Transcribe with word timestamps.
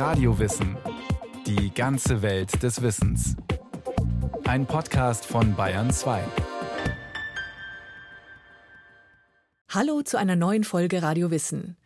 Radiowissen. 0.00 0.78
Die 1.46 1.74
ganze 1.74 2.22
Welt 2.22 2.62
des 2.62 2.80
Wissens. 2.80 3.36
Ein 4.44 4.64
Podcast 4.64 5.26
von 5.26 5.54
Bayern 5.54 5.92
2. 5.92 6.24
Hallo 9.68 10.00
zu 10.00 10.16
einer 10.16 10.36
neuen 10.36 10.64
Folge 10.64 11.02
Radio 11.02 11.30
Wissen. 11.30 11.76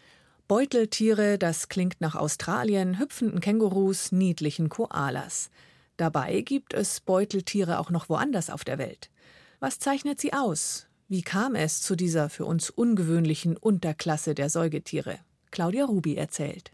Beuteltiere, 0.47 1.39
das 1.39 1.69
klingt 1.69 2.01
nach 2.01 2.15
Australien, 2.15 3.01
hüpfenden 3.01 3.41
Kängurus, 3.41 4.13
niedlichen 4.13 4.69
Koalas. 4.69 5.51
Dabei 5.97 6.43
gibt 6.43 6.73
es 6.73 7.01
Beuteltiere 7.01 7.81
auch 7.81 7.91
noch 7.91 8.09
woanders 8.09 8.49
auf 8.49 8.63
der 8.63 8.79
Welt. 8.79 9.11
Was 9.59 9.81
zeichnet 9.81 10.21
sie 10.21 10.33
aus? 10.33 10.87
Wie 11.09 11.23
kam 11.23 11.57
es 11.57 11.83
zu 11.83 11.97
dieser 11.97 12.29
für 12.29 12.45
uns 12.45 12.71
ungewöhnlichen 12.71 13.57
Unterklasse 13.57 14.37
der 14.37 14.51
Säugetiere? 14.51 15.19
Claudia 15.51 15.85
Rubi 15.85 16.15
erzählt. 16.15 16.71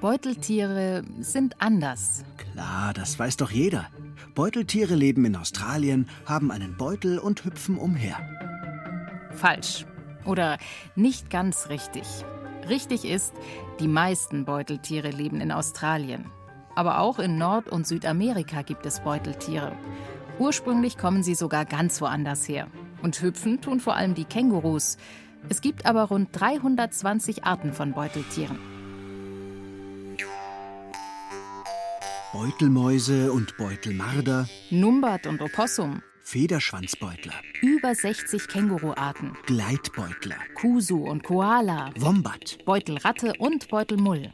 Beuteltiere 0.00 1.04
sind 1.20 1.60
anders. 1.60 2.22
Klar, 2.36 2.92
das 2.92 3.18
weiß 3.18 3.38
doch 3.38 3.50
jeder. 3.50 3.86
Beuteltiere 4.34 4.94
leben 4.94 5.24
in 5.24 5.36
Australien, 5.36 6.06
haben 6.26 6.50
einen 6.50 6.76
Beutel 6.76 7.18
und 7.18 7.44
hüpfen 7.44 7.78
umher. 7.78 8.18
Falsch. 9.32 9.86
Oder 10.26 10.58
nicht 10.96 11.30
ganz 11.30 11.70
richtig. 11.70 12.04
Richtig 12.68 13.06
ist, 13.06 13.32
die 13.80 13.88
meisten 13.88 14.44
Beuteltiere 14.44 15.10
leben 15.10 15.40
in 15.40 15.50
Australien. 15.50 16.26
Aber 16.74 17.00
auch 17.00 17.18
in 17.18 17.38
Nord- 17.38 17.70
und 17.70 17.86
Südamerika 17.86 18.60
gibt 18.60 18.84
es 18.84 19.00
Beuteltiere. 19.00 19.72
Ursprünglich 20.38 20.98
kommen 20.98 21.22
sie 21.22 21.34
sogar 21.34 21.64
ganz 21.64 22.02
woanders 22.02 22.46
her. 22.46 22.66
Und 23.02 23.22
hüpfen 23.22 23.62
tun 23.62 23.80
vor 23.80 23.96
allem 23.96 24.14
die 24.14 24.24
Kängurus. 24.24 24.98
Es 25.48 25.62
gibt 25.62 25.86
aber 25.86 26.04
rund 26.04 26.28
320 26.32 27.44
Arten 27.44 27.72
von 27.72 27.92
Beuteltieren. 27.92 28.75
Beutelmäuse 32.38 33.32
und 33.32 33.56
Beutelmarder, 33.56 34.46
Numbat 34.68 35.26
und 35.26 35.40
Opossum, 35.40 36.02
Federschwanzbeutler, 36.22 37.32
über 37.62 37.94
60 37.94 38.46
Känguruarten, 38.48 39.34
Gleitbeutler, 39.46 40.36
Kusu 40.54 41.02
und 41.08 41.24
Koala, 41.24 41.92
Wombat. 41.96 42.58
Beutelratte 42.66 43.32
und 43.38 43.68
Beutelmull. 43.68 44.30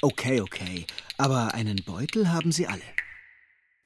Okay, 0.00 0.40
okay. 0.40 0.86
Aber 1.18 1.52
einen 1.52 1.82
Beutel 1.84 2.32
haben 2.32 2.50
sie 2.50 2.66
alle. 2.66 2.80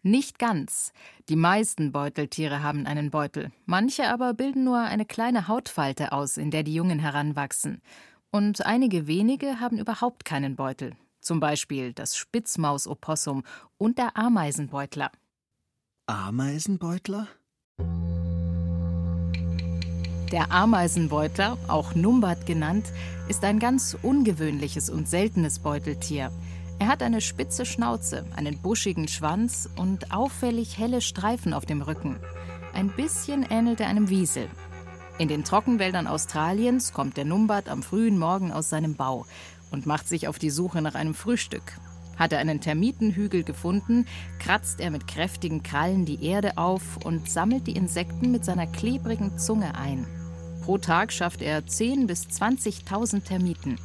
Nicht 0.05 0.39
ganz. 0.39 0.93
Die 1.29 1.35
meisten 1.35 1.91
Beuteltiere 1.91 2.63
haben 2.63 2.87
einen 2.87 3.11
Beutel. 3.11 3.51
Manche 3.67 4.09
aber 4.09 4.35
bilden 4.35 4.63
nur 4.63 4.79
eine 4.79 5.05
kleine 5.05 5.49
Hautfalte 5.49 6.13
aus, 6.13 6.37
in 6.37 6.53
der 6.53 6.63
die 6.63 6.75
Jungen 6.75 7.01
heranwachsen. 7.01 7.83
Und 8.31 8.65
einige 8.65 9.09
wenige 9.09 9.59
haben 9.59 9.79
überhaupt 9.79 10.25
keinen 10.25 10.55
Beutel. 10.55 10.95
Zum 11.25 11.41
Beispiel 11.41 11.95
das 11.95 12.17
Spitzmausopossum 12.17 13.45
und 13.79 13.97
der 13.97 14.15
Ameisenbeutler. 14.15 15.11
Ameisenbeutler? 16.05 17.29
Der 20.31 20.53
Ameisenbeutler, 20.53 21.57
auch 21.67 21.95
Numbat 21.95 22.45
genannt, 22.45 22.85
ist 23.27 23.43
ein 23.43 23.59
ganz 23.59 23.97
ungewöhnliches 24.03 24.91
und 24.91 25.09
seltenes 25.09 25.61
Beuteltier. 25.61 26.31
Er 26.79 26.89
hat 26.89 27.03
eine 27.03 27.23
spitze 27.23 27.65
Schnauze, 27.65 28.27
einen 28.37 28.61
buschigen 28.61 29.09
Schwanz 29.09 29.71
und 29.77 30.13
auffällig 30.13 30.77
helle 30.77 31.01
Streifen 31.01 31.55
auf 31.55 31.65
dem 31.65 31.81
Rücken. 31.81 32.21
Ein 32.75 32.91
bisschen 32.91 33.47
ähnelt 33.49 33.81
er 33.81 33.89
einem 33.89 34.11
Wiesel. 34.11 34.51
In 35.17 35.29
den 35.29 35.45
Trockenwäldern 35.45 36.09
Australiens 36.09 36.93
kommt 36.93 37.17
der 37.17 37.25
Numbat 37.25 37.69
am 37.69 37.83
frühen 37.83 38.19
Morgen 38.19 38.51
aus 38.53 38.69
seinem 38.69 38.97
Bau 38.97 39.27
und 39.75 39.85
macht 39.85 40.09
sich 40.09 40.29
auf 40.29 40.39
die 40.39 40.51
Suche 40.51 40.81
nach 40.81 40.95
einem 40.95 41.15
Frühstück. 41.15 41.75
Hat 42.17 42.33
er 42.33 42.39
einen 42.39 42.61
Termitenhügel 42.61 43.43
gefunden, 43.43 44.07
kratzt 44.39 44.81
er 44.81 44.91
mit 44.91 45.09
kräftigen 45.09 45.63
Krallen 45.63 46.05
die 46.07 46.25
Erde 46.25 46.57
auf 46.57 47.05
und 47.05 47.29
sammelt 47.29 47.67
die 47.67 47.77
Insekten 47.77 48.31
mit 48.31 48.45
seiner 48.45 48.69
klebrigen 48.69 49.37
Zunge 49.37 49.75
ein. 49.75 50.07
Pro 50.63 50.79
Tag 50.79 51.13
schafft 51.13 51.43
er 51.43 51.63
10.000 51.63 52.07
bis 52.07 52.23
20.000 52.23 53.25
Termiten. 53.25 53.79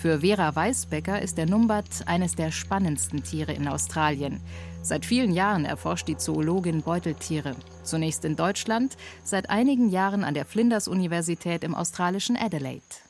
Für 0.00 0.20
Vera 0.20 0.54
Weisbecker 0.54 1.20
ist 1.20 1.36
der 1.36 1.46
Numbat 1.46 2.06
eines 2.06 2.36
der 2.36 2.52
spannendsten 2.52 3.24
Tiere 3.24 3.52
in 3.52 3.66
Australien. 3.66 4.40
Seit 4.80 5.04
vielen 5.04 5.32
Jahren 5.32 5.64
erforscht 5.64 6.06
die 6.06 6.16
Zoologin 6.16 6.82
Beuteltiere. 6.82 7.56
Zunächst 7.82 8.24
in 8.24 8.36
Deutschland, 8.36 8.96
seit 9.24 9.50
einigen 9.50 9.90
Jahren 9.90 10.22
an 10.22 10.34
der 10.34 10.44
Flinders-Universität 10.44 11.64
im 11.64 11.74
australischen 11.74 12.36
Adelaide. 12.36 13.07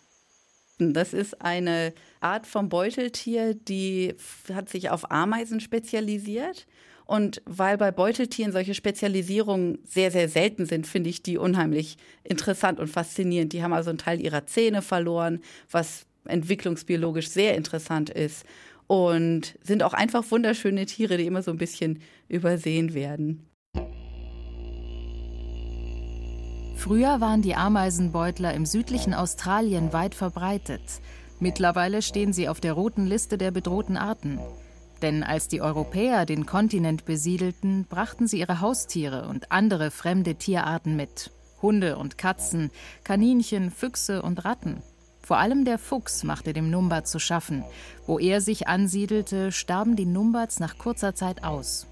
Das 0.78 1.12
ist 1.12 1.42
eine 1.42 1.92
Art 2.20 2.46
von 2.46 2.68
Beuteltier, 2.68 3.54
die 3.54 4.14
hat 4.52 4.68
sich 4.68 4.90
auf 4.90 5.10
Ameisen 5.10 5.60
spezialisiert. 5.60 6.66
Und 7.04 7.42
weil 7.46 7.78
bei 7.78 7.90
Beuteltieren 7.90 8.52
solche 8.52 8.74
Spezialisierungen 8.74 9.78
sehr, 9.82 10.10
sehr 10.10 10.28
selten 10.28 10.66
sind, 10.66 10.86
finde 10.86 11.08
ich 11.10 11.22
die 11.22 11.38
unheimlich 11.38 11.96
interessant 12.22 12.78
und 12.78 12.88
faszinierend. 12.88 13.52
Die 13.52 13.62
haben 13.62 13.72
also 13.72 13.90
einen 13.90 13.98
Teil 13.98 14.20
ihrer 14.20 14.46
Zähne 14.46 14.82
verloren, 14.82 15.40
was 15.70 16.06
entwicklungsbiologisch 16.26 17.28
sehr 17.28 17.56
interessant 17.56 18.10
ist 18.10 18.44
und 18.86 19.58
sind 19.62 19.82
auch 19.82 19.94
einfach 19.94 20.30
wunderschöne 20.30 20.86
Tiere, 20.86 21.16
die 21.16 21.26
immer 21.26 21.42
so 21.42 21.50
ein 21.50 21.58
bisschen 21.58 22.00
übersehen 22.28 22.94
werden. 22.94 23.47
Früher 26.78 27.20
waren 27.20 27.42
die 27.42 27.56
Ameisenbeutler 27.56 28.54
im 28.54 28.64
südlichen 28.64 29.12
Australien 29.12 29.92
weit 29.92 30.14
verbreitet. 30.14 30.80
Mittlerweile 31.40 32.02
stehen 32.02 32.32
sie 32.32 32.48
auf 32.48 32.60
der 32.60 32.72
roten 32.72 33.04
Liste 33.04 33.36
der 33.36 33.50
bedrohten 33.50 33.96
Arten. 33.96 34.38
Denn 35.02 35.24
als 35.24 35.48
die 35.48 35.60
Europäer 35.60 36.24
den 36.24 36.46
Kontinent 36.46 37.04
besiedelten, 37.04 37.84
brachten 37.88 38.28
sie 38.28 38.38
ihre 38.38 38.60
Haustiere 38.60 39.26
und 39.26 39.50
andere 39.50 39.90
fremde 39.90 40.36
Tierarten 40.36 40.94
mit. 40.94 41.32
Hunde 41.60 41.96
und 41.96 42.16
Katzen, 42.16 42.70
Kaninchen, 43.02 43.72
Füchse 43.72 44.22
und 44.22 44.44
Ratten. 44.44 44.80
Vor 45.20 45.38
allem 45.38 45.64
der 45.64 45.78
Fuchs 45.78 46.22
machte 46.22 46.52
dem 46.52 46.70
Numbat 46.70 47.08
zu 47.08 47.18
schaffen. 47.18 47.64
Wo 48.06 48.20
er 48.20 48.40
sich 48.40 48.68
ansiedelte, 48.68 49.50
starben 49.50 49.96
die 49.96 50.06
Numbats 50.06 50.60
nach 50.60 50.78
kurzer 50.78 51.16
Zeit 51.16 51.42
aus. 51.42 51.88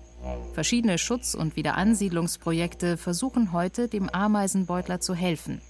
Verschiedene 0.52 0.98
Schutz- 0.98 1.34
und 1.34 1.56
Wiederansiedlungsprojekte 1.56 2.96
versuchen 2.96 3.52
heute, 3.52 3.88
dem 3.88 4.08
Ameisenbeutler 4.08 5.00
zu 5.00 5.14
helfen. 5.14 5.60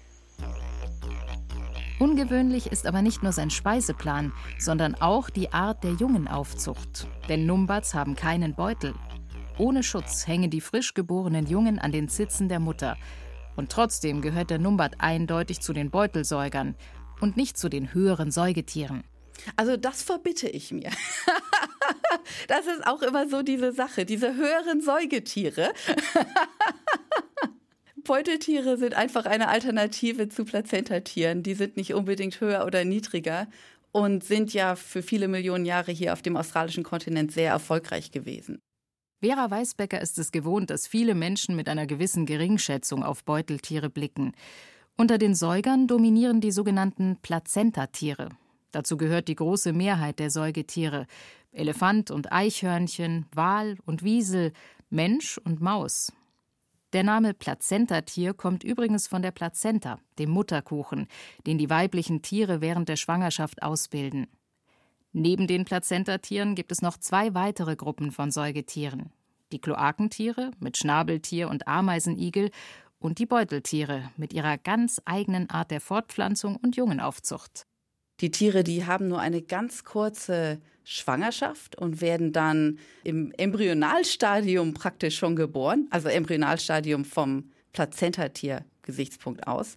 Ungewöhnlich 1.98 2.66
ist 2.66 2.86
aber 2.86 3.00
nicht 3.00 3.22
nur 3.22 3.32
sein 3.32 3.50
Speiseplan, 3.50 4.32
sondern 4.58 4.94
auch 4.94 5.30
die 5.30 5.52
Art 5.52 5.82
der 5.82 5.92
Jungenaufzucht. 5.92 7.08
Denn 7.28 7.46
Numbats 7.46 7.94
haben 7.94 8.14
keinen 8.14 8.54
Beutel. 8.54 8.94
Ohne 9.58 9.82
Schutz 9.82 10.26
hängen 10.26 10.50
die 10.50 10.60
frisch 10.60 10.92
geborenen 10.92 11.46
Jungen 11.46 11.78
an 11.78 11.92
den 11.92 12.08
Zitzen 12.08 12.48
der 12.50 12.60
Mutter. 12.60 12.96
Und 13.56 13.72
trotzdem 13.72 14.20
gehört 14.20 14.50
der 14.50 14.58
Numbat 14.58 14.96
eindeutig 14.98 15.60
zu 15.60 15.72
den 15.72 15.90
Beutelsäugern 15.90 16.74
und 17.20 17.38
nicht 17.38 17.56
zu 17.56 17.70
den 17.70 17.94
höheren 17.94 18.30
Säugetieren. 18.30 19.04
Also 19.56 19.76
das 19.76 20.02
verbitte 20.02 20.48
ich 20.48 20.72
mir. 20.72 20.90
das 22.48 22.66
ist 22.66 22.86
auch 22.86 23.02
immer 23.02 23.28
so 23.28 23.42
diese 23.42 23.72
Sache, 23.72 24.04
diese 24.04 24.34
höheren 24.34 24.80
Säugetiere. 24.80 25.72
Beuteltiere 28.04 28.76
sind 28.76 28.94
einfach 28.94 29.26
eine 29.26 29.48
Alternative 29.48 30.28
zu 30.28 30.44
Plazentatieren. 30.44 31.42
Die 31.42 31.54
sind 31.54 31.76
nicht 31.76 31.92
unbedingt 31.94 32.40
höher 32.40 32.64
oder 32.64 32.84
niedriger 32.84 33.48
und 33.92 34.24
sind 34.24 34.52
ja 34.52 34.76
für 34.76 35.02
viele 35.02 35.28
Millionen 35.28 35.64
Jahre 35.64 35.92
hier 35.92 36.12
auf 36.12 36.22
dem 36.22 36.36
australischen 36.36 36.84
Kontinent 36.84 37.32
sehr 37.32 37.50
erfolgreich 37.50 38.12
gewesen. 38.12 38.60
Vera 39.22 39.50
Weisbecker 39.50 40.00
ist 40.00 40.18
es 40.18 40.30
gewohnt, 40.30 40.70
dass 40.70 40.86
viele 40.86 41.14
Menschen 41.14 41.56
mit 41.56 41.68
einer 41.68 41.86
gewissen 41.86 42.26
Geringschätzung 42.26 43.02
auf 43.02 43.24
Beuteltiere 43.24 43.88
blicken. 43.88 44.32
Unter 44.96 45.18
den 45.18 45.34
Säugern 45.34 45.86
dominieren 45.86 46.40
die 46.40 46.52
sogenannten 46.52 47.16
Plazentatiere. 47.22 48.28
Dazu 48.76 48.98
gehört 48.98 49.28
die 49.28 49.36
große 49.36 49.72
Mehrheit 49.72 50.18
der 50.18 50.28
Säugetiere: 50.28 51.06
Elefant 51.50 52.10
und 52.10 52.30
Eichhörnchen, 52.30 53.24
Wal 53.32 53.78
und 53.86 54.02
Wiesel, 54.02 54.52
Mensch 54.90 55.38
und 55.38 55.62
Maus. 55.62 56.12
Der 56.92 57.02
Name 57.02 57.32
Plazentatier 57.32 58.34
kommt 58.34 58.64
übrigens 58.64 59.06
von 59.06 59.22
der 59.22 59.30
Plazenta, 59.30 59.98
dem 60.18 60.28
Mutterkuchen, 60.28 61.06
den 61.46 61.56
die 61.56 61.70
weiblichen 61.70 62.20
Tiere 62.20 62.60
während 62.60 62.90
der 62.90 62.96
Schwangerschaft 62.96 63.62
ausbilden. 63.62 64.26
Neben 65.14 65.46
den 65.46 65.64
Plazentatieren 65.64 66.54
gibt 66.54 66.70
es 66.70 66.82
noch 66.82 66.98
zwei 66.98 67.32
weitere 67.32 67.76
Gruppen 67.76 68.12
von 68.12 68.30
Säugetieren: 68.30 69.10
die 69.52 69.58
Kloakentiere 69.58 70.50
mit 70.60 70.76
Schnabeltier 70.76 71.48
und 71.48 71.66
Ameisenigel 71.66 72.50
und 72.98 73.20
die 73.20 73.26
Beuteltiere 73.26 74.10
mit 74.18 74.34
ihrer 74.34 74.58
ganz 74.58 75.00
eigenen 75.06 75.48
Art 75.48 75.70
der 75.70 75.80
Fortpflanzung 75.80 76.56
und 76.56 76.76
Jungenaufzucht. 76.76 77.66
Die 78.20 78.30
Tiere, 78.30 78.64
die 78.64 78.86
haben 78.86 79.08
nur 79.08 79.20
eine 79.20 79.42
ganz 79.42 79.84
kurze 79.84 80.58
Schwangerschaft 80.84 81.76
und 81.76 82.00
werden 82.00 82.32
dann 82.32 82.78
im 83.04 83.32
Embryonalstadium 83.36 84.72
praktisch 84.72 85.18
schon 85.18 85.36
geboren, 85.36 85.86
also 85.90 86.08
Embryonalstadium 86.08 87.04
vom 87.04 87.50
Plazentatier-Gesichtspunkt 87.72 89.46
aus. 89.46 89.76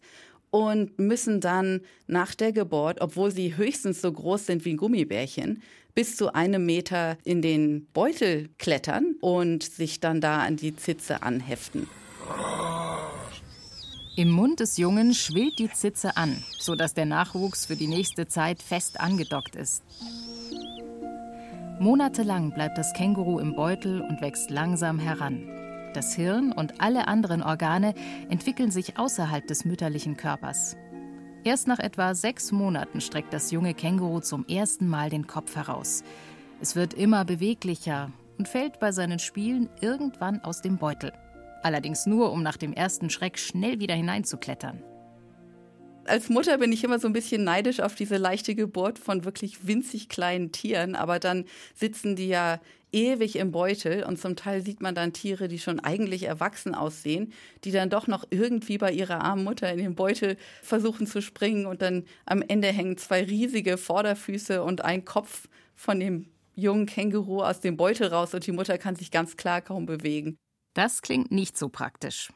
und 0.51 0.97
müssen 0.97 1.41
dann 1.41 1.81
nach 2.07 2.33
der 2.33 2.51
Geburt, 2.51 3.01
obwohl 3.01 3.30
sie 3.31 3.56
höchstens 3.56 4.01
so 4.01 4.12
groß 4.12 4.47
sind 4.47 4.65
wie 4.65 4.74
ein 4.74 4.77
Gummibärchen, 4.77 5.62
bis 5.94 6.15
zu 6.15 6.33
einem 6.33 6.65
Meter 6.65 7.18
in 7.24 7.41
den 7.41 7.86
Beutel 7.94 8.50
klettern 8.57 9.15
und 9.21 9.63
sich 9.63 10.00
dann 10.00 10.21
da 10.21 10.39
an 10.39 10.56
die 10.56 10.75
Zitze 10.75 11.24
anheften. 11.24 11.88
Im 14.19 14.31
Mund 14.31 14.60
des 14.60 14.75
Jungen 14.75 15.13
schwillt 15.13 15.60
die 15.60 15.71
Zitze 15.71 16.18
an, 16.18 16.44
sodass 16.57 16.94
der 16.94 17.06
Nachwuchs 17.06 17.68
für 17.68 17.77
die 17.77 17.88
nächste 17.88 18.27
Zeit 18.27 18.62
fest 18.62 19.00
angedockt 19.00 19.56
ist. 19.56 19.81
Monatelang 21.80 22.51
bleibt 22.51 22.77
das 22.77 22.92
Känguru 22.92 23.39
im 23.39 23.56
Beutel 23.56 24.01
und 24.01 24.19
wächst 24.19 24.51
langsam 24.51 25.00
heran. 25.00 25.48
Das 25.94 26.16
Hirn 26.16 26.51
und 26.51 26.81
alle 26.81 27.07
anderen 27.07 27.42
Organe 27.42 27.95
entwickeln 28.30 28.71
sich 28.71 29.00
außerhalb 29.00 29.48
des 29.48 29.63
mütterlichen 29.63 30.18
Körpers. 30.18 30.75
Erst 31.45 31.69
nach 31.69 31.80
etwa 31.80 32.13
sechs 32.13 32.51
Monaten 32.51 33.00
streckt 33.00 33.31
das 33.31 33.51
junge 33.51 33.74
Känguru 33.74 34.19
zum 34.19 34.45
ersten 34.48 34.89
Mal 34.89 35.10
den 35.10 35.27
Kopf 35.27 35.56
heraus. 35.56 36.04
Es 36.60 36.75
wird 36.75 36.94
immer 36.94 37.24
beweglicher 37.24 38.12
und 38.38 38.50
fällt 38.50 38.81
bei 38.81 38.92
seinen 38.92 39.19
Spielen 39.19 39.69
irgendwann 39.80 40.42
aus 40.42 40.62
dem 40.62 40.75
Beutel. 40.75 41.13
Allerdings 41.61 42.06
nur, 42.06 42.31
um 42.31 42.44
nach 42.44 42.57
dem 42.57 42.73
ersten 42.73 43.09
Schreck 43.09 43.38
schnell 43.38 43.79
wieder 43.79 43.95
hineinzuklettern. 43.95 44.83
Als 46.06 46.29
Mutter 46.29 46.57
bin 46.57 46.71
ich 46.71 46.83
immer 46.83 46.97
so 46.97 47.07
ein 47.07 47.13
bisschen 47.13 47.44
neidisch 47.44 47.81
auf 47.81 47.94
diese 47.94 48.17
leichte 48.17 48.56
Geburt 48.56 48.97
von 48.97 49.25
wirklich 49.25 49.67
winzig 49.67 50.09
kleinen 50.09 50.51
Tieren, 50.51 50.95
aber 50.95 51.19
dann 51.19 51.45
sitzen 51.75 52.15
die 52.15 52.29
ja 52.29 52.59
ewig 52.91 53.35
im 53.35 53.51
Beutel 53.51 54.03
und 54.03 54.17
zum 54.17 54.35
Teil 54.35 54.63
sieht 54.63 54.81
man 54.81 54.95
dann 54.95 55.13
Tiere, 55.13 55.47
die 55.47 55.59
schon 55.59 55.79
eigentlich 55.79 56.23
erwachsen 56.23 56.73
aussehen, 56.73 57.31
die 57.63 57.71
dann 57.71 57.91
doch 57.91 58.07
noch 58.07 58.25
irgendwie 58.31 58.79
bei 58.79 58.91
ihrer 58.91 59.21
armen 59.21 59.44
Mutter 59.44 59.71
in 59.71 59.77
den 59.77 59.94
Beutel 59.94 60.38
versuchen 60.63 61.05
zu 61.05 61.21
springen 61.21 61.67
und 61.67 61.83
dann 61.83 62.05
am 62.25 62.41
Ende 62.41 62.69
hängen 62.69 62.97
zwei 62.97 63.23
riesige 63.23 63.77
Vorderfüße 63.77 64.63
und 64.63 64.83
ein 64.83 65.05
Kopf 65.05 65.47
von 65.75 66.00
dem 66.00 66.25
jungen 66.55 66.88
Känguru 66.88 67.44
aus 67.44 67.59
dem 67.59 67.77
Beutel 67.77 68.07
raus 68.07 68.33
und 68.33 68.47
die 68.47 68.51
Mutter 68.51 68.77
kann 68.77 68.95
sich 68.95 69.12
ganz 69.12 69.38
klar 69.38 69.62
kaum 69.62 69.85
bewegen. 69.85 70.38
Das 70.74 71.01
klingt 71.01 71.31
nicht 71.31 71.57
so 71.57 71.69
praktisch, 71.69 72.31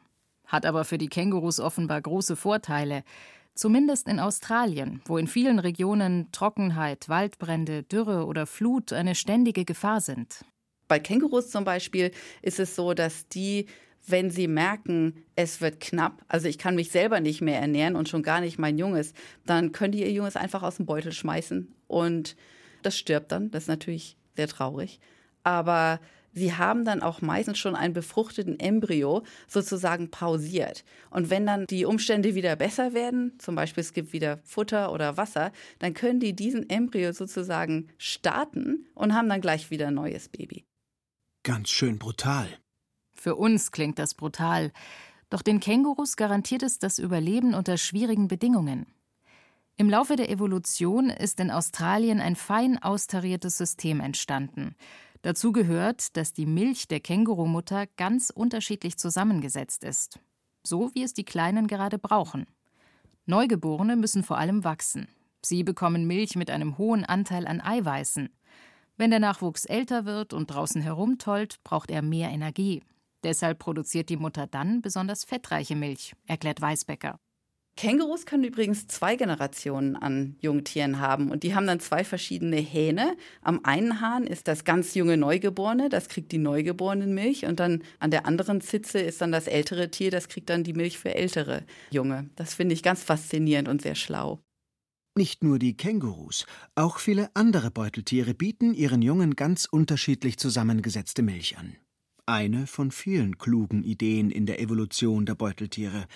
hat 0.46 0.66
aber 0.66 0.84
für 0.84 0.98
die 0.98 1.08
Kängurus 1.08 1.60
offenbar 1.60 2.00
große 2.00 2.36
Vorteile. 2.36 3.04
Zumindest 3.54 4.08
in 4.08 4.18
Australien, 4.18 5.00
wo 5.06 5.16
in 5.16 5.28
vielen 5.28 5.60
Regionen 5.60 6.32
Trockenheit, 6.32 7.08
Waldbrände, 7.08 7.84
Dürre 7.84 8.26
oder 8.26 8.46
Flut 8.46 8.92
eine 8.92 9.14
ständige 9.14 9.64
Gefahr 9.64 10.00
sind. 10.00 10.44
Bei 10.88 10.98
Kängurus 10.98 11.50
zum 11.50 11.64
Beispiel 11.64 12.10
ist 12.42 12.58
es 12.58 12.74
so, 12.74 12.94
dass 12.94 13.28
die, 13.28 13.66
wenn 14.06 14.30
sie 14.30 14.48
merken, 14.48 15.24
es 15.36 15.60
wird 15.60 15.78
knapp, 15.78 16.24
also 16.26 16.48
ich 16.48 16.58
kann 16.58 16.74
mich 16.74 16.90
selber 16.90 17.20
nicht 17.20 17.40
mehr 17.40 17.60
ernähren 17.60 17.94
und 17.94 18.08
schon 18.08 18.24
gar 18.24 18.40
nicht 18.40 18.58
mein 18.58 18.76
Junges, 18.76 19.14
dann 19.46 19.70
können 19.70 19.92
die 19.92 20.02
ihr 20.02 20.12
Junges 20.12 20.34
einfach 20.34 20.64
aus 20.64 20.76
dem 20.76 20.86
Beutel 20.86 21.12
schmeißen 21.12 21.72
und 21.86 22.36
das 22.82 22.98
stirbt 22.98 23.32
dann. 23.32 23.50
Das 23.52 23.64
ist 23.64 23.68
natürlich 23.68 24.16
sehr 24.34 24.48
traurig. 24.48 25.00
Aber 25.42 26.00
sie 26.34 26.54
haben 26.54 26.84
dann 26.84 27.02
auch 27.02 27.22
meistens 27.22 27.58
schon 27.58 27.74
einen 27.74 27.94
befruchteten 27.94 28.60
Embryo 28.60 29.24
sozusagen 29.48 30.10
pausiert. 30.10 30.84
Und 31.10 31.30
wenn 31.30 31.46
dann 31.46 31.66
die 31.66 31.84
Umstände 31.84 32.34
wieder 32.34 32.56
besser 32.56 32.92
werden, 32.92 33.38
zum 33.38 33.54
Beispiel 33.54 33.80
es 33.80 33.92
gibt 33.92 34.12
wieder 34.12 34.38
Futter 34.44 34.92
oder 34.92 35.16
Wasser, 35.16 35.52
dann 35.78 35.94
können 35.94 36.20
die 36.20 36.34
diesen 36.34 36.68
Embryo 36.68 37.12
sozusagen 37.12 37.88
starten 37.96 38.86
und 38.94 39.14
haben 39.14 39.28
dann 39.28 39.40
gleich 39.40 39.70
wieder 39.70 39.88
ein 39.88 39.94
neues 39.94 40.28
Baby. 40.28 40.64
Ganz 41.44 41.70
schön 41.70 41.98
brutal. 41.98 42.48
Für 43.14 43.36
uns 43.36 43.70
klingt 43.70 43.98
das 43.98 44.14
brutal. 44.14 44.72
Doch 45.30 45.42
den 45.42 45.60
Kängurus 45.60 46.16
garantiert 46.16 46.62
es 46.62 46.78
das 46.78 46.98
Überleben 46.98 47.54
unter 47.54 47.76
schwierigen 47.76 48.28
Bedingungen. 48.28 48.86
Im 49.76 49.90
Laufe 49.90 50.14
der 50.14 50.30
Evolution 50.30 51.10
ist 51.10 51.40
in 51.40 51.50
Australien 51.50 52.20
ein 52.20 52.36
fein 52.36 52.80
austariertes 52.80 53.58
System 53.58 53.98
entstanden. 53.98 54.76
Dazu 55.24 55.52
gehört, 55.52 56.18
dass 56.18 56.34
die 56.34 56.44
Milch 56.44 56.86
der 56.86 57.00
Kängurumutter 57.00 57.86
ganz 57.96 58.28
unterschiedlich 58.28 58.98
zusammengesetzt 58.98 59.82
ist. 59.82 60.20
So 60.66 60.94
wie 60.94 61.02
es 61.02 61.14
die 61.14 61.24
Kleinen 61.24 61.66
gerade 61.66 61.98
brauchen. 61.98 62.44
Neugeborene 63.24 63.96
müssen 63.96 64.22
vor 64.22 64.36
allem 64.36 64.64
wachsen. 64.64 65.08
Sie 65.40 65.64
bekommen 65.64 66.06
Milch 66.06 66.36
mit 66.36 66.50
einem 66.50 66.76
hohen 66.76 67.06
Anteil 67.06 67.46
an 67.46 67.62
Eiweißen. 67.62 68.28
Wenn 68.98 69.10
der 69.10 69.18
Nachwuchs 69.18 69.64
älter 69.64 70.04
wird 70.04 70.34
und 70.34 70.48
draußen 70.48 70.82
herumtollt, 70.82 71.64
braucht 71.64 71.90
er 71.90 72.02
mehr 72.02 72.28
Energie. 72.28 72.82
Deshalb 73.22 73.60
produziert 73.60 74.10
die 74.10 74.18
Mutter 74.18 74.46
dann 74.46 74.82
besonders 74.82 75.24
fettreiche 75.24 75.74
Milch, 75.74 76.12
erklärt 76.26 76.60
Weisbecker. 76.60 77.18
Kängurus 77.76 78.24
können 78.24 78.44
übrigens 78.44 78.86
zwei 78.86 79.16
Generationen 79.16 79.96
an 79.96 80.36
Jungtieren 80.40 81.00
haben 81.00 81.32
und 81.32 81.42
die 81.42 81.54
haben 81.54 81.66
dann 81.66 81.80
zwei 81.80 82.04
verschiedene 82.04 82.56
Hähne. 82.56 83.16
Am 83.42 83.64
einen 83.64 84.00
Hahn 84.00 84.26
ist 84.26 84.46
das 84.46 84.64
ganz 84.64 84.94
junge 84.94 85.16
Neugeborene, 85.16 85.88
das 85.88 86.08
kriegt 86.08 86.30
die 86.30 86.38
Neugeborenen-Milch 86.38 87.46
und 87.46 87.58
dann 87.58 87.82
an 87.98 88.12
der 88.12 88.26
anderen 88.26 88.60
Zitze 88.60 89.00
ist 89.00 89.20
dann 89.20 89.32
das 89.32 89.48
ältere 89.48 89.90
Tier, 89.90 90.12
das 90.12 90.28
kriegt 90.28 90.50
dann 90.50 90.62
die 90.62 90.72
Milch 90.72 90.98
für 90.98 91.14
ältere 91.14 91.64
Junge. 91.90 92.30
Das 92.36 92.54
finde 92.54 92.74
ich 92.74 92.82
ganz 92.84 93.02
faszinierend 93.02 93.68
und 93.68 93.82
sehr 93.82 93.96
schlau. 93.96 94.40
Nicht 95.16 95.42
nur 95.42 95.58
die 95.58 95.76
Kängurus, 95.76 96.46
auch 96.74 96.98
viele 96.98 97.30
andere 97.34 97.70
Beuteltiere 97.70 98.34
bieten 98.34 98.72
ihren 98.74 99.02
Jungen 99.02 99.34
ganz 99.34 99.64
unterschiedlich 99.64 100.38
zusammengesetzte 100.38 101.22
Milch 101.22 101.56
an. 101.58 101.76
Eine 102.26 102.66
von 102.66 102.90
vielen 102.90 103.36
klugen 103.36 103.82
Ideen 103.82 104.30
in 104.30 104.46
der 104.46 104.58
Evolution 104.58 105.26
der 105.26 105.34
Beuteltiere, 105.34 106.06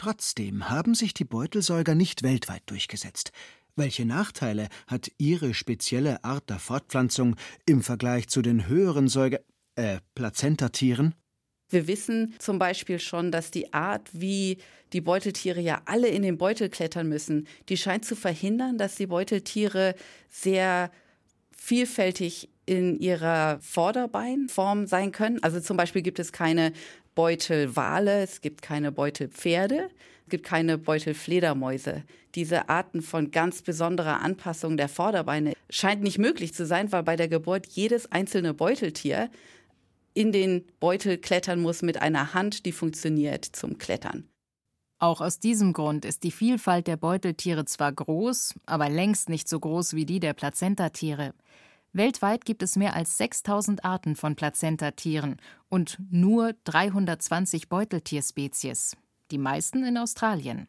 Trotzdem 0.00 0.70
haben 0.70 0.94
sich 0.94 1.12
die 1.12 1.26
Beutelsäuger 1.26 1.94
nicht 1.94 2.22
weltweit 2.22 2.62
durchgesetzt. 2.64 3.32
Welche 3.76 4.06
Nachteile 4.06 4.70
hat 4.86 5.10
ihre 5.18 5.52
spezielle 5.52 6.24
Art 6.24 6.48
der 6.48 6.58
Fortpflanzung 6.58 7.36
im 7.66 7.82
Vergleich 7.82 8.26
zu 8.28 8.40
den 8.40 8.66
höheren 8.66 9.08
Säuger 9.08 9.40
äh, 9.74 9.98
Plazentatieren? 10.14 11.14
Wir 11.68 11.86
wissen 11.86 12.34
zum 12.38 12.58
Beispiel 12.58 12.98
schon, 12.98 13.30
dass 13.30 13.50
die 13.50 13.74
Art, 13.74 14.08
wie 14.14 14.56
die 14.94 15.02
Beuteltiere 15.02 15.60
ja 15.60 15.82
alle 15.84 16.08
in 16.08 16.22
den 16.22 16.38
Beutel 16.38 16.70
klettern 16.70 17.06
müssen, 17.06 17.46
die 17.68 17.76
scheint 17.76 18.06
zu 18.06 18.16
verhindern, 18.16 18.78
dass 18.78 18.94
die 18.94 19.06
Beuteltiere 19.06 19.94
sehr 20.30 20.90
vielfältig 21.54 22.48
in 22.70 23.00
ihrer 23.00 23.58
Vorderbeinform 23.60 24.86
sein 24.86 25.10
können. 25.10 25.42
Also 25.42 25.58
zum 25.58 25.76
Beispiel 25.76 26.02
gibt 26.02 26.20
es 26.20 26.30
keine 26.30 26.72
Beutelwale, 27.16 28.22
es 28.22 28.42
gibt 28.42 28.62
keine 28.62 28.92
Beutelpferde, 28.92 29.90
es 30.26 30.30
gibt 30.30 30.46
keine 30.46 30.78
Beutelfledermäuse. 30.78 32.04
Diese 32.36 32.68
Arten 32.68 33.02
von 33.02 33.32
ganz 33.32 33.62
besonderer 33.62 34.20
Anpassung 34.20 34.76
der 34.76 34.88
Vorderbeine 34.88 35.54
scheint 35.68 36.04
nicht 36.04 36.18
möglich 36.18 36.54
zu 36.54 36.64
sein, 36.64 36.92
weil 36.92 37.02
bei 37.02 37.16
der 37.16 37.26
Geburt 37.26 37.66
jedes 37.66 38.12
einzelne 38.12 38.54
Beuteltier 38.54 39.30
in 40.14 40.30
den 40.30 40.64
Beutel 40.78 41.18
klettern 41.18 41.60
muss 41.60 41.82
mit 41.82 42.00
einer 42.00 42.34
Hand, 42.34 42.66
die 42.66 42.72
funktioniert 42.72 43.44
zum 43.44 43.78
Klettern. 43.78 44.28
Auch 45.00 45.20
aus 45.20 45.40
diesem 45.40 45.72
Grund 45.72 46.04
ist 46.04 46.22
die 46.22 46.30
Vielfalt 46.30 46.86
der 46.86 46.98
Beuteltiere 46.98 47.64
zwar 47.64 47.92
groß, 47.92 48.54
aber 48.66 48.88
längst 48.88 49.28
nicht 49.28 49.48
so 49.48 49.58
groß 49.58 49.94
wie 49.94 50.06
die 50.06 50.20
der 50.20 50.34
Plazentatiere. 50.34 51.32
Weltweit 51.92 52.44
gibt 52.44 52.62
es 52.62 52.76
mehr 52.76 52.94
als 52.94 53.16
6000 53.18 53.84
Arten 53.84 54.14
von 54.14 54.36
Plazentatieren 54.36 55.36
und 55.68 55.98
nur 56.10 56.54
320 56.64 57.68
Beuteltierspezies, 57.68 58.96
die 59.32 59.38
meisten 59.38 59.84
in 59.84 59.98
Australien. 59.98 60.68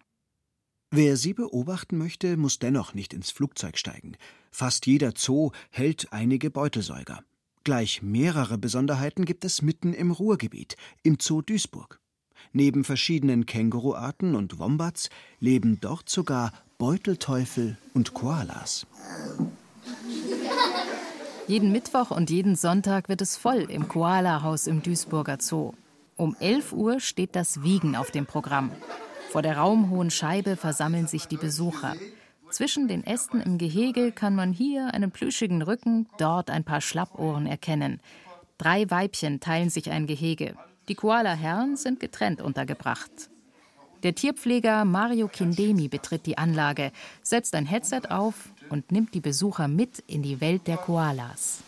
Wer 0.89 1.17
sie 1.17 1.33
beobachten 1.33 1.97
möchte, 1.97 2.37
muss 2.37 2.57
dennoch 2.59 2.95
nicht 2.95 3.13
ins 3.13 3.29
Flugzeug 3.29 3.77
steigen. 3.77 4.17
Fast 4.51 4.87
jeder 4.87 5.13
Zoo 5.15 5.51
hält 5.69 6.11
einige 6.11 6.49
Beutelsäuger. 6.49 7.23
Gleich 7.63 8.01
mehrere 8.01 8.57
Besonderheiten 8.57 9.23
gibt 9.23 9.45
es 9.45 9.61
mitten 9.61 9.93
im 9.93 10.09
Ruhrgebiet, 10.09 10.75
im 11.03 11.17
Zoo 11.21 11.43
Duisburg. 11.43 11.99
Neben 12.51 12.83
verschiedenen 12.83 13.45
Känguruarten 13.45 14.35
und 14.35 14.57
Wombats 14.57 15.09
leben 15.39 15.79
dort 15.79 16.09
sogar 16.09 16.51
Beutelteufel 16.79 17.77
und 17.93 18.15
Koalas. 18.15 18.87
Jeden 21.47 21.71
Mittwoch 21.71 22.11
und 22.11 22.29
jeden 22.29 22.55
Sonntag 22.55 23.09
wird 23.09 23.21
es 23.21 23.35
voll 23.35 23.65
im 23.69 23.87
Koala-Haus 23.87 24.67
im 24.67 24.83
Duisburger 24.83 25.37
Zoo. 25.39 25.73
Um 26.15 26.35
11 26.39 26.71
Uhr 26.73 26.99
steht 26.99 27.35
das 27.35 27.63
Wiegen 27.63 27.95
auf 27.95 28.11
dem 28.11 28.25
Programm. 28.25 28.71
Vor 29.31 29.41
der 29.41 29.57
raumhohen 29.57 30.11
Scheibe 30.11 30.55
versammeln 30.55 31.07
sich 31.07 31.27
die 31.27 31.37
Besucher. 31.37 31.95
Zwischen 32.51 32.87
den 32.87 33.03
Ästen 33.05 33.41
im 33.41 33.57
Gehege 33.57 34.11
kann 34.11 34.35
man 34.35 34.53
hier 34.53 34.93
einen 34.93 35.11
plüschigen 35.11 35.61
Rücken, 35.61 36.07
dort 36.17 36.49
ein 36.49 36.63
paar 36.63 36.81
Schlappohren 36.81 37.47
erkennen. 37.47 38.01
Drei 38.57 38.89
Weibchen 38.89 39.39
teilen 39.39 39.69
sich 39.69 39.89
ein 39.89 40.05
Gehege. 40.05 40.55
Die 40.87 40.95
Koala-Herren 40.95 41.75
sind 41.75 41.99
getrennt 41.99 42.41
untergebracht. 42.41 43.29
Der 44.03 44.15
Tierpfleger 44.15 44.83
Mario 44.83 45.27
Kindemi 45.27 45.87
betritt 45.87 46.25
die 46.25 46.35
Anlage, 46.35 46.91
setzt 47.21 47.53
ein 47.53 47.67
Headset 47.67 48.09
auf 48.09 48.33
und 48.69 48.91
nimmt 48.91 49.13
die 49.13 49.19
Besucher 49.19 49.67
mit 49.67 50.03
in 50.07 50.23
die 50.23 50.41
Welt 50.41 50.65
der 50.65 50.77
Koalas. 50.77 51.59